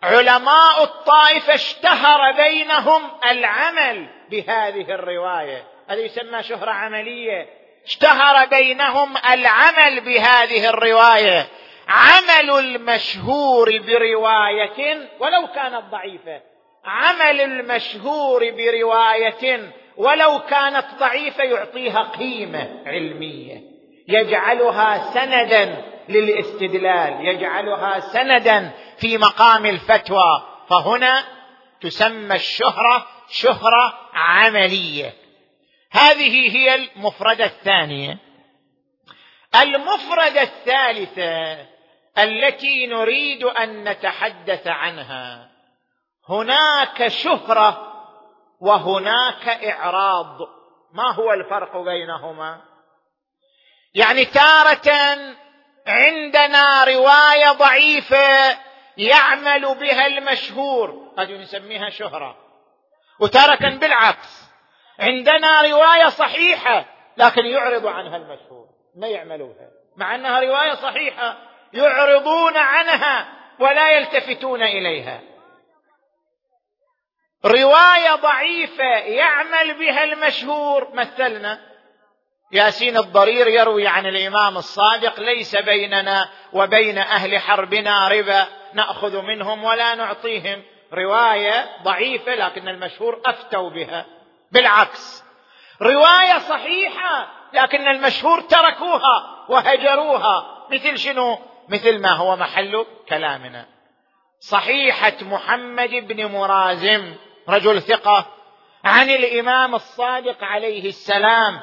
علماء 0.02 0.82
الطائفة 0.82 1.54
اشتهر 1.54 2.32
بينهم 2.32 3.10
العمل 3.30 4.08
بهذه 4.30 4.94
الرواية. 4.94 5.64
هذا 5.88 6.00
يسمى 6.00 6.42
شهرة 6.42 6.70
عملية. 6.70 7.46
اشتهر 7.84 8.46
بينهم 8.46 9.16
العمل 9.16 10.00
بهذه 10.00 10.68
الرواية. 10.68 11.48
عمل 11.88 12.50
المشهور 12.50 13.78
برواية 13.78 15.08
ولو 15.20 15.46
كانت 15.54 15.84
ضعيفة. 15.90 16.40
عمل 16.84 17.40
المشهور 17.40 18.50
برواية 18.50 19.72
ولو 19.96 20.38
كانت 20.38 20.86
ضعيفة 20.98 21.44
يعطيها 21.44 22.02
قيمة 22.02 22.82
علمية. 22.86 23.60
يجعلها 24.08 25.12
سندا 25.14 25.84
للاستدلال 26.08 27.26
يجعلها 27.26 28.00
سندا 28.00 28.70
في 28.98 29.18
مقام 29.18 29.66
الفتوى. 29.66 30.42
فهنا 30.68 31.24
تسمى 31.80 32.34
الشهرة 32.34 33.06
شهرة 33.28 33.98
عملية. 34.14 35.12
هذه 35.90 36.56
هي 36.56 36.74
المفردة 36.74 37.44
الثانية. 37.44 38.18
المفردة 39.62 40.42
الثالثة 40.42 41.66
التي 42.18 42.86
نريد 42.86 43.44
أن 43.44 43.88
نتحدث 43.88 44.66
عنها. 44.66 45.50
هناك 46.28 47.08
شهرة 47.08 47.91
وهناك 48.62 49.48
إعراض. 49.48 50.38
ما 50.92 51.14
هو 51.14 51.32
الفرق 51.32 51.76
بينهما؟ 51.76 52.60
يعني 53.94 54.24
تارة 54.24 54.92
عندنا 55.86 56.84
رواية 56.84 57.52
ضعيفة 57.52 58.58
يعمل 58.96 59.74
بها 59.74 60.06
المشهور. 60.06 61.12
هذه 61.18 61.42
نسميها 61.42 61.90
شهرة. 61.90 62.36
وتارة 63.20 63.76
بالعكس. 63.76 64.52
عندنا 64.98 65.62
رواية 65.62 66.08
صحيحة 66.08 66.84
لكن 67.16 67.46
يعرض 67.46 67.86
عنها 67.86 68.16
المشهور. 68.16 68.66
ما 68.96 69.08
يعملوها 69.08 69.70
مع 69.96 70.14
أنها 70.14 70.40
رواية 70.40 70.74
صحيحة 70.74 71.36
يعرضون 71.72 72.56
عنها 72.56 73.28
ولا 73.60 73.90
يلتفتون 73.90 74.62
إليها. 74.62 75.31
رواية 77.44 78.14
ضعيفة 78.14 78.84
يعمل 78.94 79.78
بها 79.78 80.04
المشهور. 80.04 80.88
مثلنا 80.94 81.58
ياسين 82.52 82.96
الضرير 82.96 83.46
يروي 83.46 83.86
عن 83.86 84.06
الإمام 84.06 84.56
الصادق 84.56 85.20
ليس 85.20 85.56
بيننا 85.56 86.28
وبين 86.52 86.98
أهل 86.98 87.38
حربنا 87.38 88.08
ربا 88.08 88.46
نأخذ 88.74 89.22
منهم 89.22 89.64
ولا 89.64 89.94
نعطيهم. 89.94 90.62
رواية 90.92 91.76
ضعيفة 91.82 92.34
لكن 92.34 92.68
المشهور 92.68 93.20
أفتوا 93.26 93.70
بها. 93.70 94.06
بالعكس 94.52 95.24
رواية 95.82 96.38
صحيحة 96.38 97.28
لكن 97.52 97.88
المشهور 97.88 98.40
تركوها 98.40 99.44
وهجروها. 99.48 100.66
مثل 100.70 100.98
شنو؟ 100.98 101.38
مثل 101.68 102.00
ما 102.02 102.12
هو 102.12 102.36
محل 102.36 102.86
كلامنا. 103.08 103.66
صحيحة 104.40 105.16
محمد 105.22 105.90
بن 105.90 106.24
مرازم. 106.24 107.14
رجل 107.48 107.82
ثقة 107.82 108.26
عن 108.84 109.10
الإمام 109.10 109.74
الصادق 109.74 110.44
عليه 110.44 110.88
السلام 110.88 111.60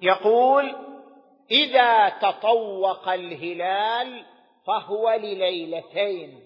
يقول 0.00 0.76
إذا 1.50 2.08
تطوق 2.08 3.08
الهلال 3.08 4.24
فهو 4.66 5.10
لليلتين 5.10 6.40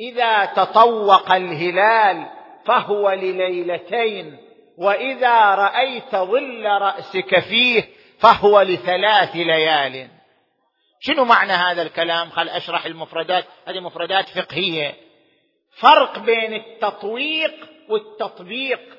إذا 0.00 0.44
تطوق 0.44 1.32
الهلال 1.32 2.26
فهو 2.66 3.10
لليلتين 3.10 4.38
وإذا 4.78 5.54
رأيت 5.54 6.16
ظل 6.16 6.64
رأسك 6.64 7.38
فيه 7.38 7.88
فهو 8.18 8.60
لثلاث 8.60 9.36
ليال. 9.36 10.08
شنو 11.00 11.24
معنى 11.24 11.52
هذا 11.52 11.82
الكلام؟ 11.82 12.30
خل 12.30 12.48
أشرح 12.48 12.84
المفردات 12.84 13.44
هذه 13.66 13.80
مفردات 13.80 14.28
فقهية. 14.28 14.94
فرق 15.80 16.18
بين 16.18 16.54
التطويق 16.54 17.68
والتطبيق. 17.88 18.98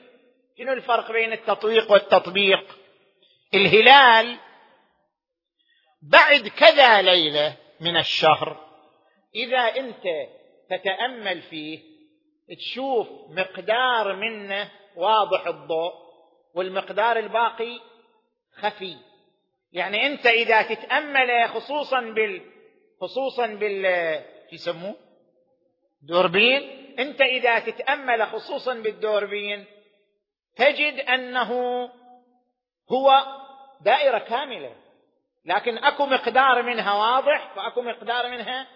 شنو 0.58 0.74
الفرق 0.74 1.12
بين 1.12 1.34
التطويق 1.34 1.92
والتطبيق؟ 1.92 2.78
الهلال 3.54 4.38
بعد 6.02 6.48
كذا 6.48 7.02
ليلة 7.02 7.58
من 7.80 7.98
الشهر 7.98 8.70
إذا 9.36 9.60
أنت 9.60 10.04
تتأمل 10.70 11.42
فيه 11.42 11.80
تشوف 12.58 13.08
مقدار 13.30 14.16
منه 14.16 14.72
واضح 14.96 15.48
الضوء 15.48 15.94
والمقدار 16.56 17.18
الباقي 17.20 17.80
خفي. 18.56 18.96
يعني 19.72 20.06
أنت 20.08 20.26
إذا 20.26 20.62
تتأمل 20.62 21.50
خصوصا 21.50 22.02
بال 22.02 22.42
خصوصا 23.02 23.48
بال 23.48 23.86
يسموه؟ 24.52 25.09
دوربين. 26.02 26.80
انت 27.00 27.22
اذا 27.22 27.60
تتأمل 27.60 28.28
خصوصا 28.28 28.74
بالدوربين 28.74 29.66
تجد 30.56 31.00
أنه 31.00 31.52
هو 32.92 33.24
دائرة 33.82 34.18
كاملة 34.18 34.76
لكن 35.46 35.78
أكو 35.78 36.06
مقدار 36.06 36.64
منها 36.64 36.94
واضح 36.94 37.58
وأكو 37.58 37.82
مقدار 37.82 38.30
منها 38.30 38.68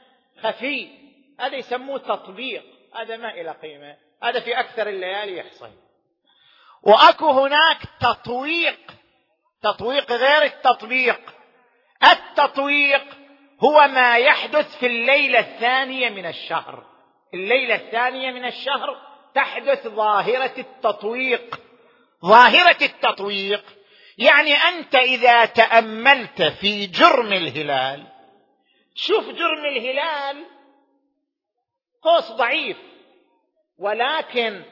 خفي. 0.42 0.90
هذا 1.40 1.56
يسموه 1.56 1.98
تطبيق 1.98 2.64
هذا 2.96 3.18
ما 3.18 3.34
إلى 3.34 3.52
قيمة 3.52 3.98
هذا 4.24 4.40
في 4.40 4.60
أكثر 4.60 4.90
الليالي 4.90 5.38
يحصل. 5.38 5.70
وأكو 6.84 7.30
هناك 7.30 7.78
تطويق 8.00 8.80
تطويق 9.62 10.12
غير 10.12 10.44
التطبيق. 10.44 11.20
التطويق 12.04 13.04
هو 13.60 13.88
ما 13.88 14.18
يحدث 14.18 14.78
في 14.78 14.86
الليلة 14.86 15.40
الثانية 15.40 16.10
من 16.10 16.26
الشهر. 16.26 16.93
الليلة 17.34 17.76
الثانية 17.76 18.32
من 18.32 18.46
الشهر 18.46 18.98
تحدث 19.36 19.88
ظاهرة 19.88 20.54
التطويق. 20.58 21.60
ظاهرة 22.26 22.78
التطويق 22.82 23.64
يعني 24.18 24.54
أنت 24.54 24.96
إذا 24.96 25.46
تأملت 25.46 26.42
في 26.42 26.86
جرم 26.86 27.34
الهلال 27.34 28.08
شوف 28.96 29.26
جرم 29.26 29.66
الهلال 29.66 30.46
قوس 32.02 32.32
ضعيف 32.32 32.78
ولكن 33.80 34.64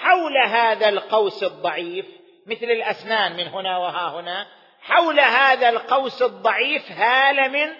حول 0.00 0.38
هذا 0.48 0.88
القوس 0.88 1.42
الضعيف 1.42 2.06
مثل 2.46 2.64
الأسنان 2.64 3.36
من 3.36 3.48
هنا 3.48 3.78
وها 3.78 4.20
هنا 4.20 4.46
حول 4.80 5.20
هذا 5.20 5.68
القوس 5.68 6.22
الضعيف 6.22 6.90
هاله 6.90 7.48
من 7.48 7.74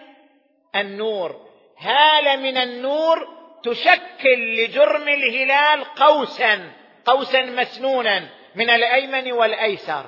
النور 0.76 1.48
هاله 1.78 2.36
من 2.36 2.56
النور 2.56 3.37
تشكل 3.64 4.56
لجرم 4.56 5.08
الهلال 5.08 5.84
قوسا 5.84 6.72
قوسا 7.04 7.42
مسنونا 7.42 8.28
من 8.54 8.70
الأيمن 8.70 9.32
والأيسر. 9.32 10.06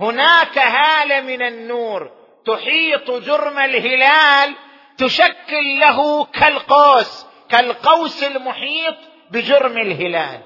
هناك 0.00 0.58
هالة 0.58 1.20
من 1.20 1.42
النور 1.42 2.10
تحيط 2.46 3.10
جرم 3.10 3.58
الهلال 3.58 4.54
تشكل 4.98 5.80
له 5.80 6.24
كالقوس 6.24 7.26
كالقوس 7.48 8.22
المحيط 8.22 8.96
بجرم 9.30 9.78
الهلال. 9.78 10.40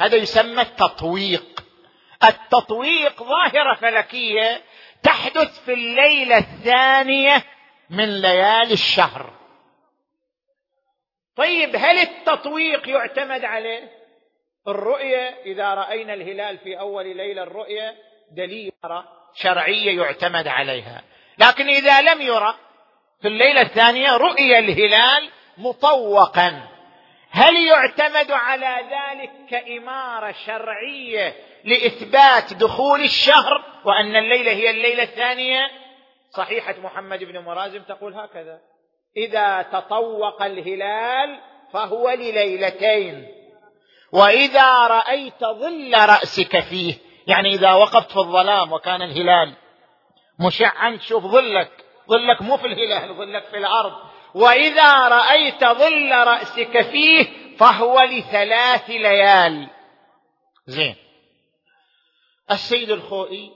هذا 0.00 0.16
يسمى 0.16 0.62
التطويق. 0.62 1.64
التطويق 2.24 3.22
ظاهرة 3.22 3.74
فلكية 3.74 4.62
تحدث 5.02 5.64
في 5.64 5.72
الليلة 5.72 6.38
الثانية 6.38 7.44
من 7.90 8.20
ليالي 8.20 8.72
الشهر. 8.72 9.37
طيب 11.38 11.76
هل 11.76 11.98
التطويق 11.98 12.88
يعتمد 12.88 13.44
عليه 13.44 13.92
الرؤية؟ 14.68 15.28
إذا 15.44 15.74
رأينا 15.74 16.14
الهلال 16.14 16.58
في 16.58 16.78
أول 16.78 17.16
ليلة 17.16 17.42
الرؤية 17.42 17.94
دليل 18.32 18.72
شرعية 19.34 20.02
يعتمد 20.02 20.48
عليها. 20.48 21.02
لكن 21.38 21.68
إذا 21.68 22.00
لم 22.00 22.22
يرى 22.22 22.54
في 23.22 23.28
الليلة 23.28 23.62
الثانية 23.62 24.16
رؤي 24.16 24.58
الهلال 24.58 25.30
مطوقا. 25.58 26.68
هل 27.30 27.66
يعتمد 27.66 28.30
على 28.30 28.76
ذلك 28.90 29.30
كإمارة 29.50 30.32
شرعية 30.46 31.34
لإثبات 31.64 32.54
دخول 32.54 33.00
الشهر 33.00 33.64
وأن 33.84 34.16
الليلة 34.16 34.52
هي 34.52 34.70
الليلة 34.70 35.02
الثانية؟ 35.02 35.70
صحيحة 36.30 36.74
محمد 36.82 37.24
بن 37.24 37.38
مرازم 37.38 37.82
تقول 37.82 38.14
هكذا. 38.14 38.60
إذا 39.18 39.62
تطوق 39.62 40.42
الهلال 40.42 41.40
فهو 41.72 42.10
لليلتين. 42.10 43.28
وإذا 44.12 44.86
رأيت 44.86 45.44
ظل 45.44 45.94
رأسك 45.94 46.60
فيه 46.60 46.94
يعني 47.26 47.54
إذا 47.54 47.72
وقفت 47.72 48.10
في 48.10 48.16
الظلام 48.16 48.72
وكان 48.72 49.02
الهلال 49.02 49.54
مشعا 50.40 50.96
تشوف 50.96 51.24
ظلك. 51.24 51.70
ظلك 52.08 52.42
مو 52.42 52.56
في 52.56 52.66
الهلال 52.66 53.14
ظلك 53.14 53.44
في 53.44 53.56
الأرض. 53.56 53.92
وإذا 54.34 55.08
رأيت 55.08 55.64
ظل 55.64 56.12
رأسك 56.12 56.80
فيه 56.80 57.26
فهو 57.56 58.00
لثلاث 58.00 58.90
ليال. 58.90 59.68
زين. 60.66 60.96
السيد 62.50 62.90
الخوئي 62.90 63.52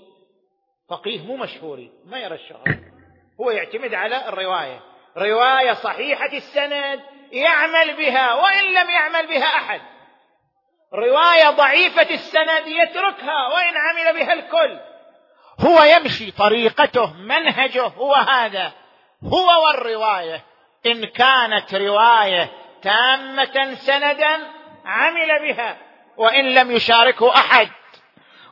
فقيه 0.88 1.20
مو 1.20 1.37
مشهوري 1.37 1.90
ما 2.05 2.18
يرى 2.18 2.35
الشهر. 2.35 2.64
هو 3.40 3.51
يعتمد 3.51 3.94
على 3.94 4.29
الرواية. 4.29 4.91
رواية 5.16 5.72
صحيحة 5.72 6.33
السند 6.33 7.01
يعمل 7.33 7.96
بها 7.96 8.35
وإن 8.35 8.64
لم 8.75 8.90
يعمل 8.90 9.27
بها 9.27 9.46
أحد. 9.46 9.81
رواية 10.94 11.51
ضعيفة 11.51 12.11
السند 12.11 12.66
يتركها 12.66 13.46
وإن 13.46 13.75
عمل 13.77 14.18
بها 14.18 14.33
الكل. 14.33 14.79
هو 15.61 15.83
يمشي 15.83 16.31
طريقته 16.31 17.12
منهجه 17.12 17.83
هو 17.83 18.14
هذا. 18.14 18.72
هو 19.25 19.66
والرواية. 19.66 20.44
إن 20.87 21.05
كانت 21.05 21.75
رواية 21.75 22.51
تامة 22.83 23.75
سندا 23.75 24.38
عمل 24.85 25.38
بها. 25.40 25.77
وإن 26.16 26.55
لم 26.55 26.70
يشاركه 26.70 27.35
أحد. 27.35 27.68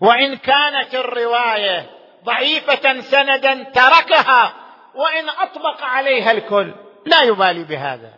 وإن 0.01 0.37
كانت 0.37 0.95
الرواية 0.95 1.91
ضعيفة 2.25 3.01
سندا 3.01 3.63
تركها. 3.63 4.60
وإن 4.95 5.29
أطبق 5.29 5.83
عليها 5.83 6.31
الكل. 6.31 6.75
لا 7.07 7.23
يبالي 7.23 7.65
بهذا. 7.65 8.15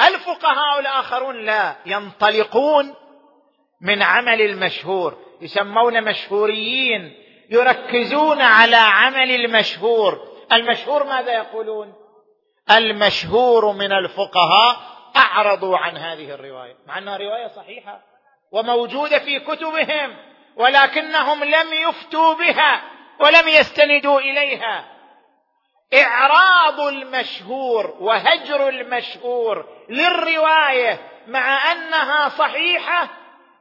الفقهاء 0.00 0.80
الآخرون 0.80 1.44
لا 1.44 1.76
ينطلقون 1.86 2.94
من 3.80 4.02
عمل 4.02 4.40
المشهور. 4.40 5.18
يسمون 5.40 6.04
مشهوريين. 6.04 7.14
يركزون 7.50 8.40
على 8.40 8.76
عمل 8.76 9.30
المشهور. 9.30 10.34
المشهور 10.52 11.04
ماذا 11.04 11.32
يقولون؟ 11.32 11.94
المشهور 12.70 13.72
من 13.72 13.92
الفقهاء 13.92 14.76
أعرضوا 15.16 15.78
عن 15.78 15.96
هذه 15.96 16.34
الرواية. 16.34 16.76
مع 16.86 16.98
أنها 16.98 17.16
رواية 17.16 17.46
صحيحة 17.46 18.00
وموجودة 18.52 19.18
في 19.18 19.40
كتبهم 19.40 20.16
ولكنهم 20.56 21.44
لم 21.44 21.72
يفتوا 21.88 22.34
بها 22.34 22.82
ولم 23.20 23.48
يستندوا 23.48 24.20
إليها. 24.20 24.93
اعراض 26.02 26.80
المشهور 26.80 27.96
وهجر 28.00 28.68
المشهور 28.68 29.68
للرواية 29.88 31.00
مع 31.26 31.72
أنها 31.72 32.28
صحيحة 32.28 33.08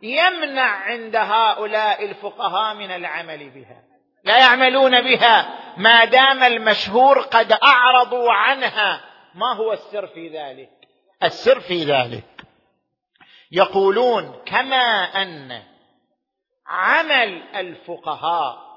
يمنع 0.02 0.68
عند 0.68 1.16
هؤلاء 1.16 2.06
الفقهاء 2.06 2.76
من 2.76 2.92
العمل 2.92 3.50
بها. 3.50 3.84
لا 4.24 4.38
يعملون 4.38 5.02
بها. 5.02 5.60
ما 5.78 6.06
دام 6.06 6.44
المشهور 6.44 7.20
قد 7.20 7.52
أعرضوا 7.52 8.32
عنها. 8.32 9.02
ما 9.36 9.56
هو 9.56 9.74
السر 9.74 10.08
في 10.08 10.28
ذلك؟ 10.28 10.70
السر 11.24 11.60
في 11.60 11.84
ذلك 11.84 12.24
يقولون 13.52 14.42
كما 14.46 15.04
أن 15.22 15.64
عمل 16.68 17.44
الفقهاء 17.56 18.73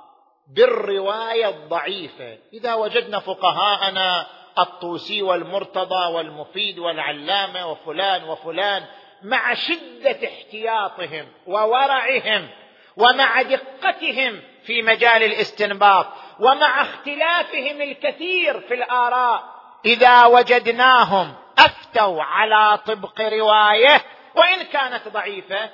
بالرواية 0.48 1.48
الضعيفة. 1.48 2.38
إذا 2.52 2.74
وجدنا 2.74 3.18
فقهاءنا 3.18 4.26
الطوسي 4.58 5.22
والمرتضى 5.22 6.14
والمفيد 6.14 6.78
والعلامة 6.78 7.70
وفلان 7.70 8.24
وفلان 8.24 8.84
مع 9.22 9.54
شدة 9.54 10.18
احتياطهم 10.24 11.28
وورعهم 11.46 12.48
ومع 12.96 13.42
دقتهم 13.42 14.42
في 14.64 14.82
مجال 14.82 15.22
الاستنباط 15.22 16.06
ومع 16.40 16.82
اختلافهم 16.82 17.82
الكثير 17.82 18.60
في 18.60 18.74
الآراء 18.74 19.44
إذا 19.84 20.26
وجدناهم 20.26 21.34
أفتوا 21.58 22.22
على 22.22 22.78
طبق 22.86 23.20
رواية 23.20 24.02
وإن 24.34 24.62
كانت 24.62 25.08
ضعيفة 25.08 25.70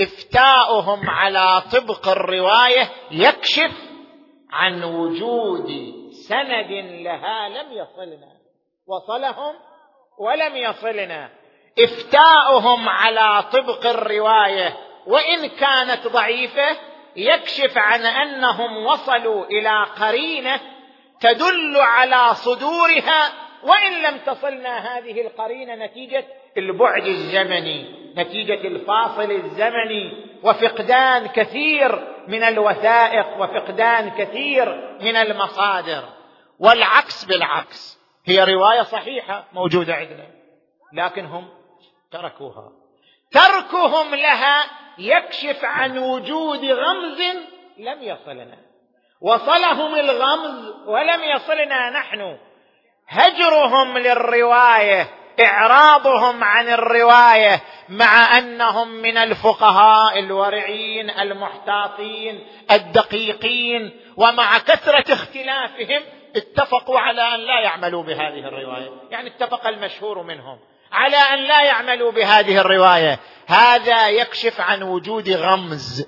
افتاؤهم 0.00 1.10
على 1.10 1.62
طبق 1.72 2.08
الرواية 2.08 2.88
يكشف 3.10 3.93
عن 4.54 4.84
وجود 4.84 5.68
سند 6.28 6.70
لها 6.90 7.48
لم 7.48 7.72
يصلنا. 7.72 8.32
وصلهم 8.86 9.54
ولم 10.18 10.56
يصلنا. 10.56 11.30
افتاؤهم 11.78 12.88
على 12.88 13.42
طبق 13.52 13.86
الرواية 13.86 14.76
وإن 15.06 15.46
كانت 15.46 16.06
ضعيفة 16.06 16.76
يكشف 17.16 17.78
عن 17.78 18.00
أنهم 18.00 18.86
وصلوا 18.86 19.44
إلى 19.44 19.86
قرينة 20.00 20.60
تدل 21.20 21.76
على 21.76 22.34
صدورها 22.34 23.32
وإن 23.62 24.02
لم 24.02 24.18
تصلنا 24.18 24.78
هذه 24.78 25.20
القرينة 25.20 25.74
نتيجة 25.74 26.24
البعد 26.56 27.06
الزمني 27.06 28.04
نتيجة 28.16 28.66
الفاصل 28.66 29.30
الزمني 29.30 30.12
وفقدان 30.42 31.26
كثير 31.26 32.13
من 32.28 32.42
الوثائق 32.42 33.26
وفقدان 33.38 34.10
كثير 34.10 34.96
من 35.00 35.16
المصادر. 35.16 36.04
والعكس 36.58 37.24
بالعكس. 37.24 37.98
هي 38.26 38.44
رواية 38.44 38.82
صحيحة 38.82 39.44
موجودة 39.52 39.94
عندنا 39.94 40.26
لكن 40.92 41.24
هم 41.24 41.48
تركوها. 42.10 42.72
تركهم 43.32 44.14
لها 44.14 44.64
يكشف 44.98 45.64
عن 45.64 45.98
وجود 45.98 46.64
غمز 46.64 47.20
لم 47.78 48.02
يصلنا. 48.02 48.58
وصلهم 49.20 49.94
الغمز 49.94 50.68
ولم 50.86 51.22
يصلنا 51.22 51.90
نحن. 51.90 52.38
هجرهم 53.08 53.98
للرواية 53.98 55.23
إعراضهم 55.40 56.44
عن 56.44 56.68
الرواية 56.68 57.60
مع 57.88 58.38
أنهم 58.38 58.88
من 58.88 59.16
الفقهاء 59.16 60.18
الورعين 60.18 61.10
المحتاطين 61.10 62.46
الدقيقين 62.70 63.90
ومع 64.16 64.58
كثرة 64.58 65.12
اختلافهم 65.12 66.02
اتفقوا 66.36 66.98
على 66.98 67.22
أن 67.22 67.40
لا 67.40 67.60
يعملوا 67.60 68.02
بهذه 68.02 68.48
الرواية. 68.48 68.90
يعني 69.10 69.28
اتفق 69.28 69.66
المشهور 69.66 70.22
منهم 70.22 70.58
على 70.92 71.16
أن 71.16 71.38
لا 71.38 71.62
يعملوا 71.62 72.12
بهذه 72.12 72.60
الرواية. 72.60 73.18
هذا 73.46 74.08
يكشف 74.08 74.60
عن 74.60 74.82
وجود 74.82 75.30
غمز 75.30 76.06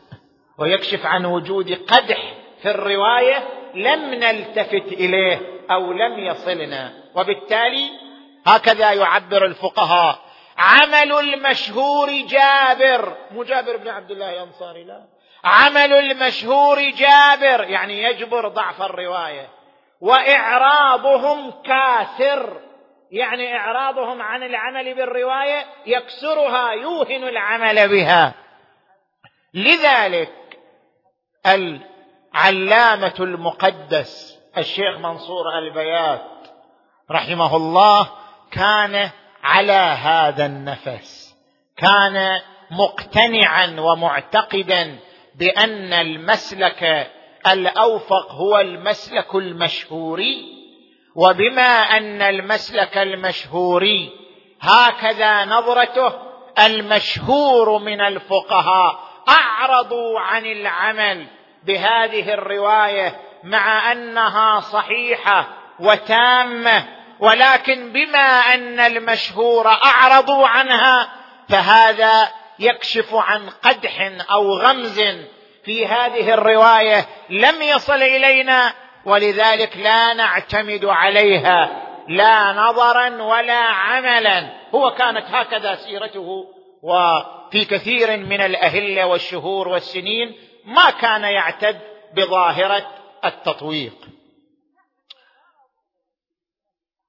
ويكشف 0.59 1.07
عن 1.07 1.25
وجود 1.25 1.73
قدح 1.73 2.35
في 2.63 2.71
الرواية 2.71 3.49
لم 3.75 4.15
نلتفت 4.15 4.93
إليه 4.93 5.41
أو 5.71 5.93
لم 5.93 6.19
يصلنا. 6.19 6.93
وبالتالي 7.15 8.06
هكذا 8.47 8.93
يعبر 8.93 9.45
الفقهاء. 9.45 10.19
عمل 10.59 11.13
المشهور 11.13 12.11
جابر. 12.11 13.17
مو 13.31 13.45
جابر 13.45 13.77
بن 13.77 13.89
عبد 13.89 14.11
الله 14.11 14.33
الأنصاري 14.33 14.85
لا. 14.85 15.05
عمل 15.45 15.93
المشهور 15.93 16.91
جابر 16.91 17.65
يعني 17.65 18.03
يجبر 18.03 18.49
ضعف 18.49 18.83
الرواية. 18.83 19.49
وإعراضهم 20.01 21.51
كاسر 21.51 22.61
يعني 23.11 23.57
إعراضهم 23.57 24.23
عن 24.23 24.43
العمل 24.43 24.95
بالرواية 24.95 25.65
يكسرها 25.87 26.73
يوهن 26.73 27.29
العمل 27.29 27.89
بها. 27.89 28.35
لذلك 29.55 30.59
العلامة 31.47 33.15
المقدس 33.21 34.39
الشيخ 34.59 34.99
منصور 34.99 35.59
البيات 35.59 36.27
رحمه 37.11 37.57
الله 37.57 38.11
كان 38.51 39.11
على 39.43 39.73
هذا 39.73 40.47
النفس 40.47 41.37
كان 41.77 42.41
مقتنعا 42.71 43.77
ومعتقدا 43.79 44.99
بأن 45.35 45.93
المسلك 45.93 47.11
الأوفق 47.47 48.33
هو 48.33 48.59
المسلك 48.59 49.35
المشهوري 49.35 50.57
وبما 51.15 51.97
أن 51.97 52.23
المسلك 52.23 52.99
المشهوري 52.99 54.11
هكذا 54.61 55.45
نظرته 55.45 56.13
المشهور 56.59 57.79
من 57.79 58.01
الفقهاء 58.01 58.99
أعرضوا 59.29 60.21
عن 60.21 60.47
العمل 60.47 61.27
بهذه 61.65 62.35
الرواية 62.35 63.17
مع 63.45 63.93
أنها 63.93 64.61
صحيحة 64.61 65.49
وتامة 65.81 66.85
ولكن 67.21 67.93
بما 67.93 68.55
أن 68.55 68.81
المشهور 68.81 69.69
اعرضوا 69.69 70.47
عنها 70.47 71.09
فهذا 71.49 72.29
يكشف 72.59 73.15
عن 73.15 73.51
قدح 73.51 74.11
أو 74.31 74.53
غمز 74.53 75.01
في 75.65 75.87
هذه 75.87 76.35
الرواية 76.35 77.07
لم 77.31 77.63
يصل 77.63 78.03
إلينا 78.03 78.73
ولذلك 79.05 79.77
لا 79.77 80.15
نعتمد 80.15 80.85
عليها 80.85 81.87
لا 82.09 82.53
نظرا 82.53 83.23
ولا 83.23 83.61
عملا. 83.61 84.53
هو 84.75 84.91
كانت 84.91 85.25
هكذا 85.31 85.75
سيرته 85.75 86.45
وفي 86.83 87.65
كثير 87.65 88.17
من 88.17 88.41
الأهلة 88.41 89.07
والشهور 89.07 89.69
والسنين 89.69 90.37
ما 90.65 90.91
كان 90.91 91.23
يعتد 91.23 91.81
بظاهرة 92.15 92.87
التطويق. 93.25 94.16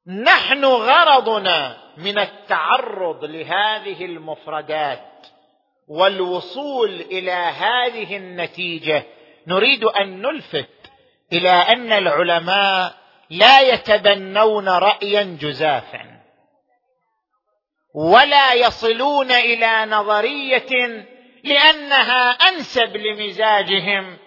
نحن 0.08 0.66
غرضنا 0.66 1.78
من 1.98 2.20
التعرض 2.20 3.26
لهذه 3.26 4.06
المفردات 4.06 5.28
والوصول 5.88 6.90
إلى 6.90 7.32
هذه 7.32 8.18
النتيجة 8.18 9.04
نريد 9.48 9.84
أن 9.84 10.22
نلفت 10.22 10.70
إلى 11.34 11.50
أن 11.50 11.92
العلماء 11.92 12.94
لا 13.30 13.60
يتبنون 13.60 14.70
رايا 14.70 15.38
جزافا 15.42 16.22
ولا 17.96 18.54
يصلون 18.54 19.32
إلى 19.32 19.86
نظرية 19.86 21.06
لأنها 21.44 22.32
أنسب 22.32 22.98
لمزاجهم 22.98 24.18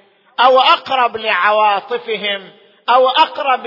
أو 0.40 0.61
أقرب 0.61 1.16
لعواطفهم 1.16 2.51
أو 2.88 3.09
أقرب 3.09 3.66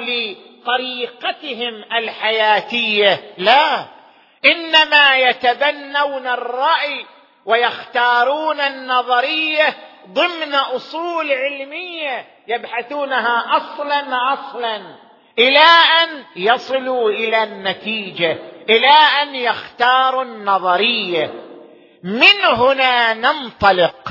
لطريقتهم 0.63 1.83
الحياتية. 1.97 3.33
لا. 3.37 3.85
إنما 4.45 5.17
يتبنون 5.17 6.27
الرأي 6.27 7.05
ويختارون 7.45 8.59
النظرية 8.59 9.75
ضمن 10.07 10.55
أصول 10.55 11.31
علمية 11.31 12.25
يبحثونها 12.47 13.57
أصلا 13.57 14.03
أصلا 14.33 14.81
إلى 15.39 15.65
أن 16.03 16.23
يصلوا 16.35 17.09
إلى 17.09 17.43
النتيجة 17.43 18.37
إلى 18.69 18.93
أن 19.21 19.35
يختاروا 19.35 20.23
النظرية. 20.23 21.33
من 22.03 22.45
هنا 22.45 23.13
ننطلق 23.13 24.09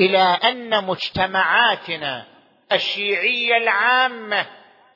إلى 0.00 0.38
أن 0.44 0.84
مجتمعاتنا 0.84 2.24
الشيعية 2.72 3.56
العامة 3.56 4.46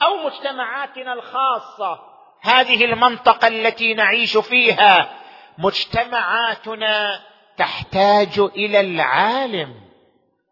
أو 0.02 0.16
مجتمعاتنا 0.26 1.12
الخاصة. 1.12 2.14
هذه 2.40 2.84
المنطقة 2.84 3.48
التي 3.48 3.94
نعيش 3.94 4.36
فيها 4.36 5.10
مجتمعاتنا 5.58 7.20
تحتاج 7.56 8.38
إلى 8.38 8.80
العالم 8.80 9.74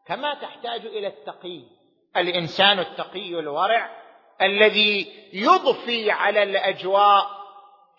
كما 0.06 0.34
تحتاج 0.34 0.86
إلى 0.86 1.06
التقي 1.06 1.62
الإنسان 2.16 2.78
التقي 2.78 3.38
الورع 3.40 3.90
الذي 4.42 5.12
يضفي 5.32 6.10
على 6.10 6.42
الأجواء 6.42 7.26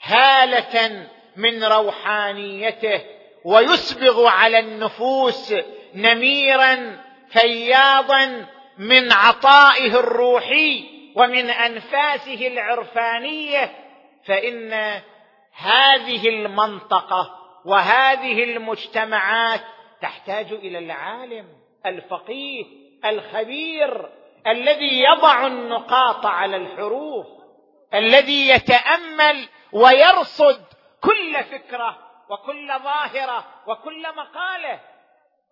هالة 0.02 1.08
من 1.36 1.64
روحانيته 1.64 3.02
ويسبغ 3.46 4.28
على 4.28 4.60
النفوس 4.60 5.54
نميرا 5.96 7.00
فياضا 7.30 8.46
من 8.78 9.12
عطائه 9.12 10.00
الروحي. 10.00 10.93
ومن 11.16 11.50
أنفاسه 11.50 12.48
العرفانية 12.48 13.72
فإن 14.26 14.74
هذه 15.54 16.30
المنطقة 16.30 17.40
وهذه 17.66 18.44
المجتمعات 18.44 19.62
تحتاج 20.02 20.54
إلى 20.54 20.78
العالم 20.78 21.48
الفقيه 21.86 22.66
الخبير 23.06 24.10
الذي 24.48 25.04
يضع 25.04 25.48
النقاط 25.48 26.26
على 26.26 26.58
الحروف 26.58 27.28
الذي 27.94 28.50
يتأمل 28.50 29.48
ويرصد 29.72 30.66
كل 31.02 31.44
فكرة 31.44 31.98
وكل 32.30 32.68
ظاهرة 32.68 33.46
وكل 33.68 34.02
مقالة. 34.16 34.80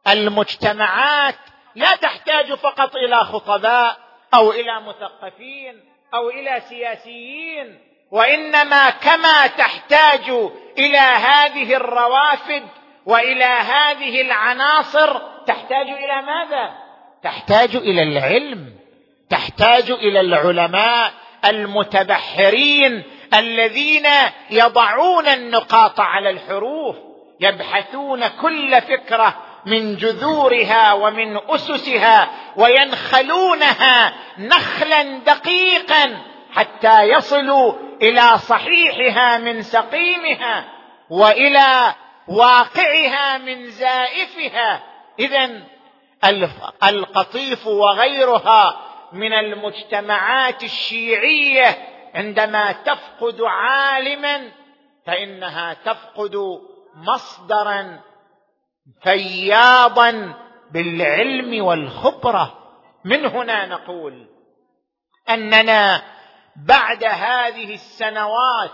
المجتمعات 0.07 1.35
لا 1.75 1.95
تحتاج 1.95 2.53
فقط 2.53 2.95
إلى 2.95 3.15
خطباء 3.15 3.97
أو 4.33 4.51
إلى 4.51 4.81
مثقفين 4.81 5.79
أو 6.13 6.29
إلى 6.29 6.61
سياسيين 6.69 7.79
وإنما 8.11 8.89
كما 8.89 9.47
تحتاج 9.47 10.29
إلى 10.77 10.97
هذه 10.97 11.75
الروافد 11.75 12.63
وإلى 13.05 13.43
هذه 13.43 14.21
العناصر 14.21 15.17
تحتاج 15.47 15.87
إلى 15.87 16.21
ماذا؟ 16.21 16.73
تحتاج 17.23 17.75
إلى 17.75 18.03
العلم 18.03 18.73
تحتاج 19.29 19.91
إلى 19.91 20.19
العلماء 20.19 21.11
المتبحرين 21.45 23.03
الذين 23.33 24.07
يضعون 24.49 25.27
النقاط 25.27 25.99
على 25.99 26.29
الحروف 26.29 26.95
يبحثون 27.39 28.27
كل 28.27 28.81
فكرة 28.81 29.43
من 29.65 29.95
جذورها 29.95 30.93
ومن 30.93 31.37
أسسها 31.49 32.29
وينخلونها 32.55 34.13
نخلا 34.37 35.03
دقيقا 35.17 36.17
حتى 36.51 37.03
يصلوا 37.03 37.73
إلى 38.01 38.37
صحيحها 38.37 39.37
من 39.37 39.61
سقيمها 39.61 40.65
وإلى 41.09 41.95
واقعها 42.27 43.37
من 43.37 43.65
زائفها. 43.67 44.83
اذا 45.19 45.61
القطيف 46.83 47.67
وغيرها 47.67 48.91
من 49.13 49.33
المجتمعات 49.33 50.63
الشيعية 50.63 51.77
عندما 52.15 52.71
تفقد 52.71 53.41
عالما 53.41 54.51
فإنها 55.05 55.73
تفقد 55.73 56.61
مصدرا 56.95 57.99
فياضا 59.03 60.35
بالعلم 60.71 61.65
والخبرة. 61.65 62.57
من 63.05 63.25
هنا 63.25 63.65
نقول 63.65 64.27
أننا 65.29 66.01
بعد 66.55 67.03
هذه 67.03 67.73
السنوات 67.73 68.71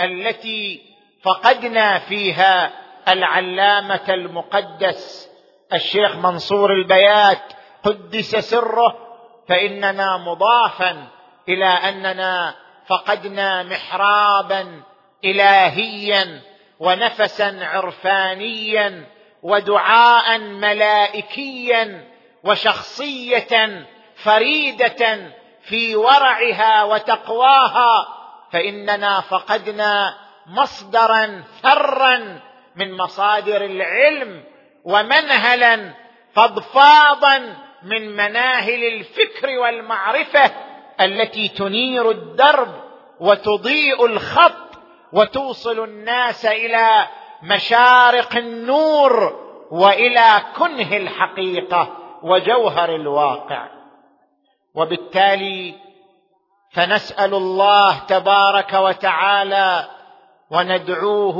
التي 0.00 0.82
فقدنا 1.24 1.98
فيها 1.98 2.72
العلامة 3.08 4.04
المقدس 4.08 5.28
الشيخ 5.72 6.16
منصور 6.16 6.72
البيات 6.72 7.52
قدس 7.82 8.36
سره 8.36 8.98
فإننا 9.48 10.16
مضافا 10.16 11.06
إلى 11.48 11.64
أننا 11.64 12.54
فقدنا 12.86 13.62
محرابا 13.62 14.82
الهيا 15.24 16.40
ونفسا 16.80 17.58
عرفانيا 17.62 19.06
ودعاء 19.46 20.38
ملائكيا 20.38 22.04
وشخصية 22.44 23.86
فريدة 24.16 25.32
في 25.62 25.96
ورعها 25.96 26.84
وتقواها 26.84 28.06
فإننا 28.52 29.20
فقدنا 29.20 30.14
مصدرا 30.46 31.44
ثرا 31.62 32.40
من 32.76 32.92
مصادر 32.92 33.64
العلم 33.64 34.44
ومنهلا 34.84 35.94
فضفاضا 36.34 37.38
من 37.82 38.16
مناهل 38.16 38.84
الفكر 38.84 39.58
والمعرفة 39.58 40.50
التي 41.00 41.48
تنير 41.48 42.10
الدرب 42.10 42.74
وتضيء 43.20 44.06
الخط 44.06 44.66
وتوصل 45.12 45.84
الناس 45.84 46.46
إلى 46.46 47.08
مشارق 47.42 48.36
النور 48.36 49.46
وإلى 49.70 50.42
كنه 50.58 50.96
الحقيقة 50.96 51.96
وجوهر 52.22 52.94
الواقع. 52.94 53.68
وبالتالي 54.74 55.74
فنسأل 56.72 57.34
الله 57.34 57.98
تبارك 57.98 58.72
وتعالى 58.72 59.88
وندعوه 60.50 61.38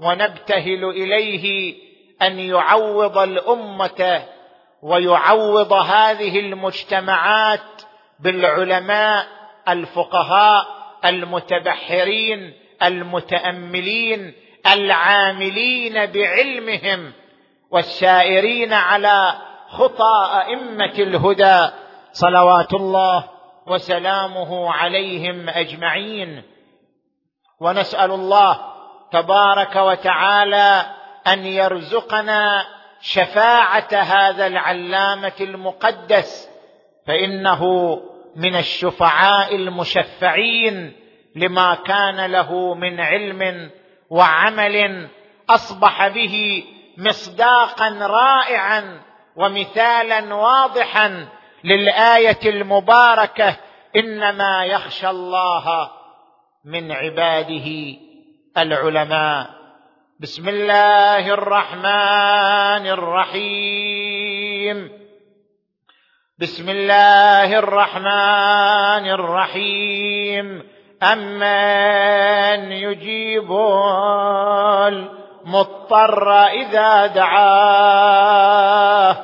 ونبتهل 0.00 0.84
إليه 0.84 1.74
أن 2.22 2.38
يعوض 2.38 3.18
الأمة 3.18 4.22
ويعوض 4.82 5.72
هذه 5.72 6.40
المجتمعات 6.40 7.82
بالعلماء 8.20 9.26
الفقهاء 9.68 10.66
المتبحرين 11.04 12.52
المتأملين 12.82 14.34
العاملين 14.66 16.06
بعلمهم 16.06 17.12
والسائرين 17.70 18.72
على 18.72 19.32
خطى 19.68 20.42
أئمة 20.46 20.94
الهدى 20.98 21.70
صلوات 22.12 22.74
الله 22.74 23.24
وسلامه 23.66 24.72
عليهم 24.72 25.48
أجمعين. 25.48 26.42
ونسأل 27.60 28.10
الله 28.10 28.58
تبارك 29.12 29.76
وتعالى 29.76 30.86
أن 31.26 31.46
يرزقنا 31.46 32.66
شفاعة 33.00 33.94
هذا 33.94 34.46
العلامة 34.46 35.32
المقدس 35.40 36.48
فإنه 37.06 37.62
من 38.36 38.56
الشفعاء 38.56 39.54
المشفعين 39.54 40.92
لما 41.36 41.74
كان 41.74 42.30
له 42.30 42.74
من 42.74 43.00
علم 43.00 43.70
وعمل 44.12 45.08
أصبح 45.50 46.08
به 46.08 46.64
مصداقا 46.98 47.98
رائعا 48.00 49.00
ومثالا 49.36 50.34
واضحا 50.34 51.28
للآية 51.64 52.38
المباركة 52.44 53.56
إنما 53.96 54.64
يخشى 54.64 55.10
الله 55.10 55.90
من 56.64 56.92
عباده 56.92 57.96
العلماء. 58.58 59.50
بسم 60.20 60.48
الله 60.48 61.34
الرحمن 61.34 62.86
الرحيم. 62.86 64.92
بسم 66.38 66.68
الله 66.68 67.58
الرحمن 67.58 69.10
الرحيم. 69.10 70.71
امن 71.02 72.72
يجيب 72.72 73.52
المضطر 74.88 76.32
اذا 76.32 77.06
دعاه. 77.06 79.16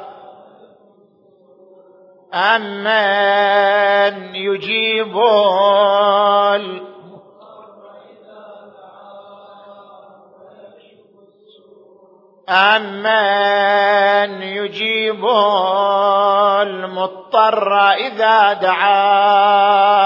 امن 2.34 4.34
يجيب 4.34 5.16
أمن 12.48 14.42
يجيب 14.42 15.24
المضطر 16.62 17.92
إذا 17.92 18.52
دعاه. 18.52 19.97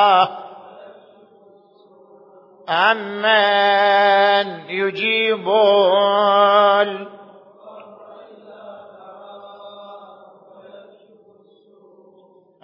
أمن 2.68 4.60
يجيب 4.70 5.48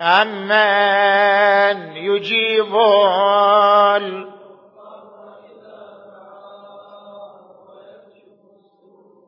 أمن 0.01 1.97
يجيب 1.97 2.75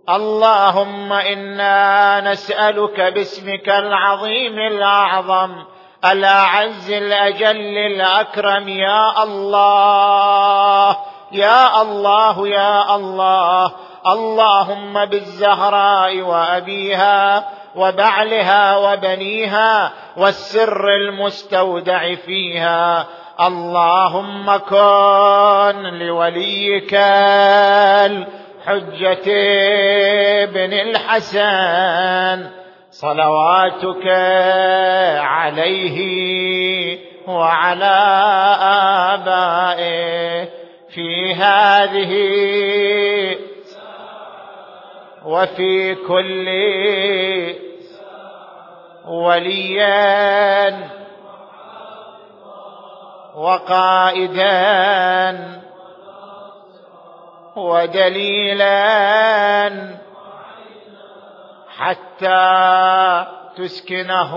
اللهم 0.09 1.12
إنا 1.12 2.20
نسألك 2.30 3.00
باسمك 3.00 3.68
العظيم 3.68 4.59
الأعظم 4.59 5.64
الاعز 6.05 6.91
الأجل 6.91 7.79
الأكرم 7.79 8.69
يا 8.69 9.23
الله 9.23 10.97
يا 11.33 11.83
الله 11.83 12.49
يا 12.49 12.97
الله. 12.97 13.73
اللهم 14.07 15.05
بالزهراء 15.05 16.21
وأبيها 16.21 17.49
وبعلها 17.77 18.77
وبنيها 18.77 19.93
والسر 20.17 20.89
المستودع 20.89 22.15
فيها. 22.15 23.07
اللهم 23.41 24.57
كن 24.57 25.83
لوليك 25.99 26.95
الحجة 28.05 29.27
بن 30.45 30.73
الحسن. 30.73 32.60
صلواتك 33.01 34.07
عليه 35.19 35.99
وعلى 37.29 37.97
آبائه 39.15 40.49
في 40.95 41.35
هذه 41.35 42.13
وفي 45.25 45.95
كل 45.95 46.49
وليا 49.09 50.79
وقائدا 53.37 54.61
ودليلا 57.57 58.91
حتى 61.81 63.27
تسكنه 63.57 64.35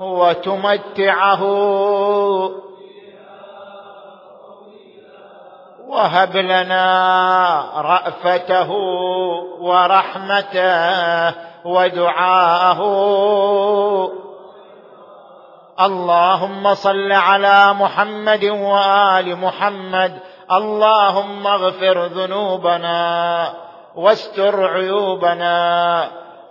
وتمتعه. 0.00 1.42
وهب 5.92 6.36
لنا 6.36 6.84
رأفته 7.76 8.70
ورحمته 9.60 11.34
ودعاءه 11.64 12.80
اللهم 15.80 16.74
صل 16.74 17.12
على 17.12 17.74
محمد 17.74 18.44
وآل 18.44 19.36
محمد 19.36 20.18
اللهم 20.52 21.46
اغفر 21.46 22.06
ذنوبنا 22.06 23.52
واستر 23.96 24.66
عيوبنا. 24.66 26.04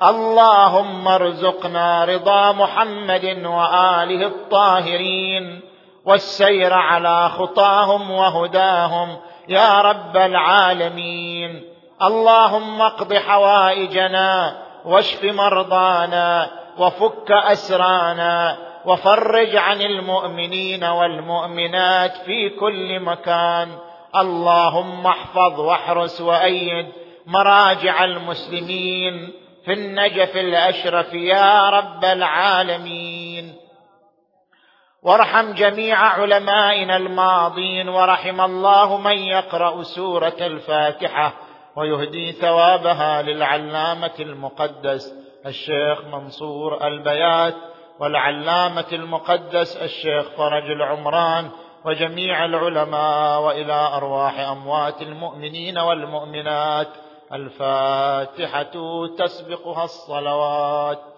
اللهم 0.03 1.07
ارزقنا 1.07 2.05
رضا 2.05 2.51
محمد 2.51 3.45
وآله 3.45 4.25
الطاهرين. 4.25 5.61
والسير 6.05 6.73
على 6.73 7.29
خطاهم 7.29 8.11
وهداهم. 8.11 9.17
يا 9.49 9.81
رب 9.81 10.17
العالمين. 10.17 11.63
اللهم 12.01 12.81
اقض 12.81 13.13
حوائجنا 13.13 14.53
واشف 14.85 15.23
مرضانا 15.23 16.49
وفك 16.77 17.31
أسرانا 17.31 18.57
وفرج 18.85 19.55
عن 19.55 19.81
المؤمنين 19.81 20.83
والمؤمنات 20.83 22.17
في 22.17 22.49
كل 22.49 22.99
مكان. 22.99 23.90
اللهم 24.15 25.07
احفظ 25.07 25.59
واحرس 25.59 26.21
وأيد 26.21 26.87
مراجع 27.27 28.03
المسلمين 28.03 29.33
في 29.65 29.73
النجف 29.73 30.37
الأشرف 30.37 31.13
يا 31.13 31.69
رب 31.69 32.05
العالمين. 32.05 33.55
وارحم 35.03 35.53
جميع 35.53 35.97
علمائنا 35.97 36.97
الماضين 36.97 37.89
ورحم 37.89 38.41
الله 38.41 38.97
من 38.97 39.17
يقرأ 39.17 39.83
سورة 39.83 40.37
الفاتحة 40.41 41.33
ويهدي 41.75 42.31
ثوابها 42.31 43.21
للعلامة 43.21 44.11
المقدس 44.19 45.13
الشيخ 45.45 46.05
منصور 46.05 46.87
البيات 46.87 47.55
والعلامة 47.99 48.85
المقدس 48.93 49.77
الشيخ 49.77 50.29
فرج 50.37 50.71
العمران 50.71 51.49
وجميع 51.85 52.45
العلماء 52.45 53.41
وإلى 53.41 53.73
أرواح 53.73 54.39
أموات 54.39 55.01
المؤمنين 55.01 55.77
والمؤمنات. 55.77 56.87
الفاتحة 57.33 58.71
تسبقها 59.17 59.83
الصلوات. 59.83 61.10